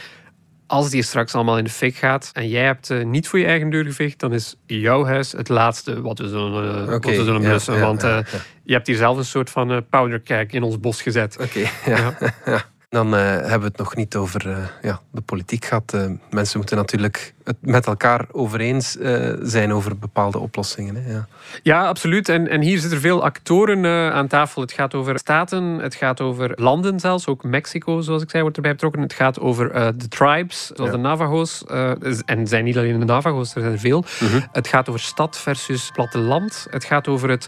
als 0.70 0.90
die 0.90 1.02
straks 1.02 1.34
allemaal 1.34 1.58
in 1.58 1.64
de 1.64 1.70
fik 1.70 1.96
gaat 1.96 2.30
en 2.32 2.48
jij 2.48 2.64
hebt 2.64 2.90
uh, 2.90 3.04
niet 3.04 3.28
voor 3.28 3.38
je 3.38 3.44
eigen 3.44 3.70
deur 3.70 3.84
geveegd, 3.84 4.18
dan 4.18 4.32
is 4.32 4.56
jouw 4.66 5.04
huis 5.04 5.32
het 5.32 5.48
laatste 5.48 6.00
wat 6.00 6.18
we 6.18 6.28
zullen, 6.28 6.88
uh, 6.88 6.94
okay, 6.94 7.14
zullen 7.14 7.40
blussen. 7.40 7.74
Ja, 7.74 7.80
want 7.80 8.04
uh, 8.04 8.18
je 8.64 8.72
hebt 8.72 8.86
hier 8.86 8.96
zelf 8.96 9.16
een 9.16 9.24
soort 9.24 9.50
van 9.50 9.86
powderkeg 9.90 10.46
in 10.50 10.62
ons 10.62 10.80
bos 10.80 11.02
gezet. 11.02 11.36
Oké, 11.40 11.68
okay, 11.84 11.94
ja. 11.94 12.64
Dan 12.90 13.14
uh, 13.14 13.20
hebben 13.20 13.60
we 13.60 13.66
het 13.66 13.76
nog 13.76 13.96
niet 13.96 14.16
over 14.16 14.46
uh, 14.46 14.56
ja, 14.82 15.00
de 15.10 15.20
politiek 15.20 15.64
gehad. 15.64 15.92
Uh, 15.94 16.10
mensen 16.30 16.58
moeten 16.58 16.76
natuurlijk 16.76 17.34
het 17.44 17.56
met 17.60 17.86
elkaar 17.86 18.26
over 18.32 18.60
eens 18.60 18.96
zijn 19.42 19.72
over 19.72 19.98
bepaalde 19.98 20.38
oplossingen. 20.38 20.94
Hè? 20.94 21.12
Ja. 21.12 21.26
ja, 21.62 21.86
absoluut. 21.86 22.28
En, 22.28 22.48
en 22.48 22.60
hier 22.60 22.78
zitten 22.78 23.00
veel 23.00 23.22
actoren 23.22 24.12
aan 24.12 24.26
tafel. 24.26 24.62
Het 24.62 24.72
gaat 24.72 24.94
over 24.94 25.18
staten, 25.18 25.64
het 25.64 25.94
gaat 25.94 26.20
over 26.20 26.52
landen 26.54 27.00
zelfs. 27.00 27.26
Ook 27.26 27.44
Mexico, 27.44 28.00
zoals 28.00 28.22
ik 28.22 28.30
zei, 28.30 28.42
wordt 28.42 28.56
erbij 28.56 28.72
betrokken. 28.72 29.02
Het 29.02 29.12
gaat 29.12 29.40
over 29.40 29.72
de 29.96 30.08
tribes, 30.08 30.70
zoals 30.74 30.90
de 30.90 30.96
Navajo's. 30.96 31.64
en 31.64 32.38
het 32.38 32.48
zijn 32.48 32.64
niet 32.64 32.76
alleen 32.76 32.98
de 32.98 33.04
Navajo's, 33.04 33.54
er 33.54 33.60
zijn 33.60 33.72
er 33.72 33.78
veel. 33.78 34.04
Mhm. 34.20 34.40
Het 34.52 34.68
gaat 34.68 34.88
over 34.88 35.00
stad 35.00 35.38
versus 35.38 35.90
platteland. 35.90 36.66
Het 36.70 36.84
gaat 36.84 37.08
over 37.08 37.28
het 37.28 37.46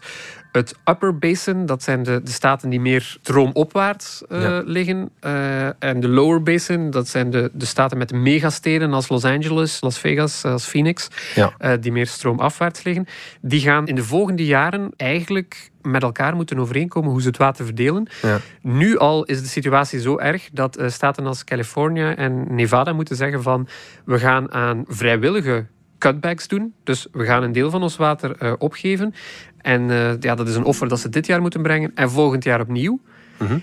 Het 0.53 0.75
Upper 0.85 1.19
Basin, 1.19 1.67
dat 1.67 1.83
zijn 1.83 2.03
de, 2.03 2.21
de 2.23 2.31
staten 2.31 2.69
die 2.69 2.81
meer 2.81 3.01
stroomopwaarts 3.01 4.23
uh, 4.29 4.43
ja. 4.43 4.63
liggen. 4.65 5.11
Uh, 5.25 5.67
en 5.83 6.01
de 6.01 6.09
Lower 6.09 6.43
Basin, 6.43 6.91
dat 6.91 7.09
zijn 7.09 7.31
de, 7.31 7.51
de 7.53 7.65
staten 7.65 7.99
met 7.99 8.13
megasteden 8.13 8.93
als 8.93 9.09
Los 9.09 9.25
Angeles, 9.25 9.81
Las 9.81 9.99
Vegas, 9.99 10.45
als 10.45 10.67
Phoenix, 10.67 11.09
ja. 11.35 11.53
uh, 11.61 11.73
die 11.81 11.93
meer 11.93 12.07
stroomafwaarts 12.07 12.83
liggen. 12.83 13.07
Die 13.41 13.61
gaan 13.61 13.87
in 13.87 13.95
de 13.95 14.05
volgende 14.05 14.45
jaren 14.45 14.91
eigenlijk 14.97 15.71
met 15.83 16.03
elkaar 16.03 16.35
moeten 16.35 16.59
overeenkomen 16.59 17.11
hoe 17.11 17.21
ze 17.21 17.29
het 17.29 17.37
water 17.37 17.65
verdelen. 17.65 18.09
Ja. 18.23 18.39
Nu 18.63 18.99
al 18.99 19.25
is 19.25 19.41
de 19.43 19.49
situatie 19.49 20.01
zo 20.01 20.19
erg 20.19 20.49
dat 20.53 20.83
staten 20.87 21.27
als 21.27 21.45
Californië 21.45 22.13
en 22.17 22.55
Nevada 22.55 22.93
moeten 22.93 23.17
zeggen 23.17 23.43
van 23.43 23.69
we 24.05 24.19
gaan 24.19 24.53
aan 24.53 24.85
vrijwillige 24.89 25.67
cutbacks 26.03 26.49
doen. 26.49 26.75
Dus 26.85 27.07
we 27.13 27.25
gaan 27.25 27.43
een 27.43 27.53
deel 27.53 27.71
van 27.71 27.83
ons 27.83 27.97
water 27.97 28.37
uh, 28.43 28.53
opgeven. 28.59 29.15
En 29.61 29.83
uh, 29.89 30.21
ja, 30.21 30.35
dat 30.35 30.49
is 30.49 30.55
een 30.55 30.65
offer 30.65 30.89
dat 30.89 31.01
ze 31.01 31.09
dit 31.09 31.27
jaar 31.27 31.41
moeten 31.41 31.63
brengen 31.63 31.93
en 31.95 32.11
volgend 32.11 32.45
jaar 32.45 32.61
opnieuw. 32.61 33.01
Mm 33.39 33.47
-hmm. 33.47 33.63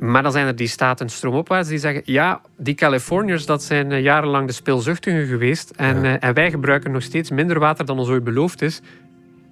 Maar 0.00 0.22
dan 0.22 0.32
zijn 0.32 0.46
er 0.46 0.56
die 0.56 0.68
staten 0.68 1.08
stroomopwaarts 1.08 1.68
die 1.68 1.78
zeggen... 1.78 2.02
ja, 2.04 2.40
die 2.56 2.74
Californiërs, 2.74 3.46
dat 3.46 3.62
zijn 3.62 3.90
uh, 3.90 4.02
jarenlang 4.02 4.46
de 4.46 4.52
speelzuchtigen 4.52 5.26
geweest. 5.26 5.70
En, 5.70 6.02
ja. 6.02 6.18
en 6.18 6.34
wij 6.34 6.50
gebruiken 6.50 6.90
nog 6.90 7.02
steeds 7.02 7.30
minder 7.30 7.58
water 7.58 7.84
dan 7.84 7.98
ons 7.98 8.08
ooit 8.08 8.24
beloofd 8.24 8.62
is. 8.62 8.80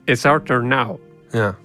It's 0.05 0.25
our 0.25 0.43
turn 0.43 0.69
now. 0.69 1.01
Ja. 1.31 1.57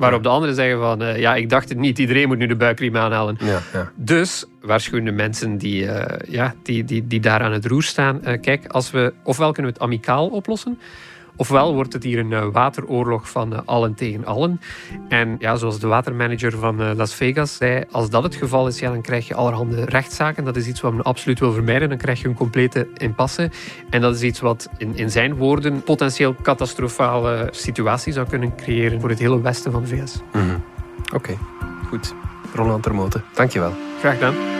Waarop 0.00 0.22
de 0.22 0.28
anderen 0.28 0.54
zeggen 0.54 0.78
van, 0.78 1.02
uh, 1.02 1.18
ja, 1.18 1.34
ik 1.34 1.48
dacht 1.48 1.68
het 1.68 1.78
niet, 1.78 1.98
iedereen 1.98 2.28
moet 2.28 2.38
nu 2.38 2.46
de 2.46 2.56
buikriem 2.56 2.96
aanhalen. 2.96 3.36
Ja, 3.40 3.60
ja. 3.72 3.92
Dus 3.94 4.44
waarschuwen 4.60 5.04
de 5.04 5.12
mensen 5.12 5.58
die, 5.58 5.82
uh, 5.82 6.04
ja, 6.28 6.54
die, 6.62 6.84
die, 6.84 7.06
die 7.06 7.20
daar 7.20 7.40
aan 7.40 7.52
het 7.52 7.66
roer 7.66 7.82
staan. 7.82 8.20
Uh, 8.24 8.40
kijk, 8.40 8.66
als 8.66 8.90
we, 8.90 9.12
ofwel 9.24 9.52
kunnen 9.52 9.72
we 9.72 9.78
het 9.78 9.86
amicaal 9.86 10.28
oplossen, 10.28 10.78
ofwel 11.40 11.74
wordt 11.74 11.92
het 11.92 12.02
hier 12.02 12.18
een 12.18 12.52
wateroorlog 12.52 13.30
van 13.30 13.66
allen 13.66 13.94
tegen 13.94 14.24
allen. 14.24 14.60
En 15.08 15.36
ja, 15.38 15.56
zoals 15.56 15.78
de 15.78 15.86
watermanager 15.86 16.58
van 16.58 16.96
Las 16.96 17.14
Vegas 17.14 17.56
zei, 17.56 17.84
als 17.90 18.10
dat 18.10 18.22
het 18.22 18.34
geval 18.34 18.66
is, 18.66 18.78
ja, 18.78 18.90
dan 18.90 19.02
krijg 19.02 19.28
je 19.28 19.34
allerhande 19.34 19.84
rechtszaken. 19.84 20.44
Dat 20.44 20.56
is 20.56 20.66
iets 20.66 20.80
wat 20.80 20.92
men 20.92 21.02
absoluut 21.02 21.38
wil 21.38 21.52
vermijden. 21.52 21.88
Dan 21.88 21.98
krijg 21.98 22.20
je 22.20 22.28
een 22.28 22.34
complete 22.34 22.88
impasse. 22.96 23.50
En 23.90 24.00
dat 24.00 24.14
is 24.14 24.22
iets 24.22 24.40
wat 24.40 24.68
in, 24.78 24.96
in 24.96 25.10
zijn 25.10 25.34
woorden 25.34 25.82
potentieel 25.82 26.34
catastrofale 26.42 27.48
situatie 27.50 28.12
zou 28.12 28.28
kunnen 28.28 28.54
creëren 28.56 29.00
voor 29.00 29.08
het 29.08 29.18
hele 29.18 29.40
westen 29.40 29.72
van 29.72 29.82
de 29.82 29.88
VS. 29.88 30.20
Mm 30.32 30.40
-hmm. 30.40 30.62
Oké, 31.04 31.14
okay. 31.14 31.38
goed. 31.88 32.14
Roland 32.54 32.82
Termoten, 32.82 33.24
dankjewel. 33.34 33.72
Graag 34.00 34.14
gedaan. 34.14 34.59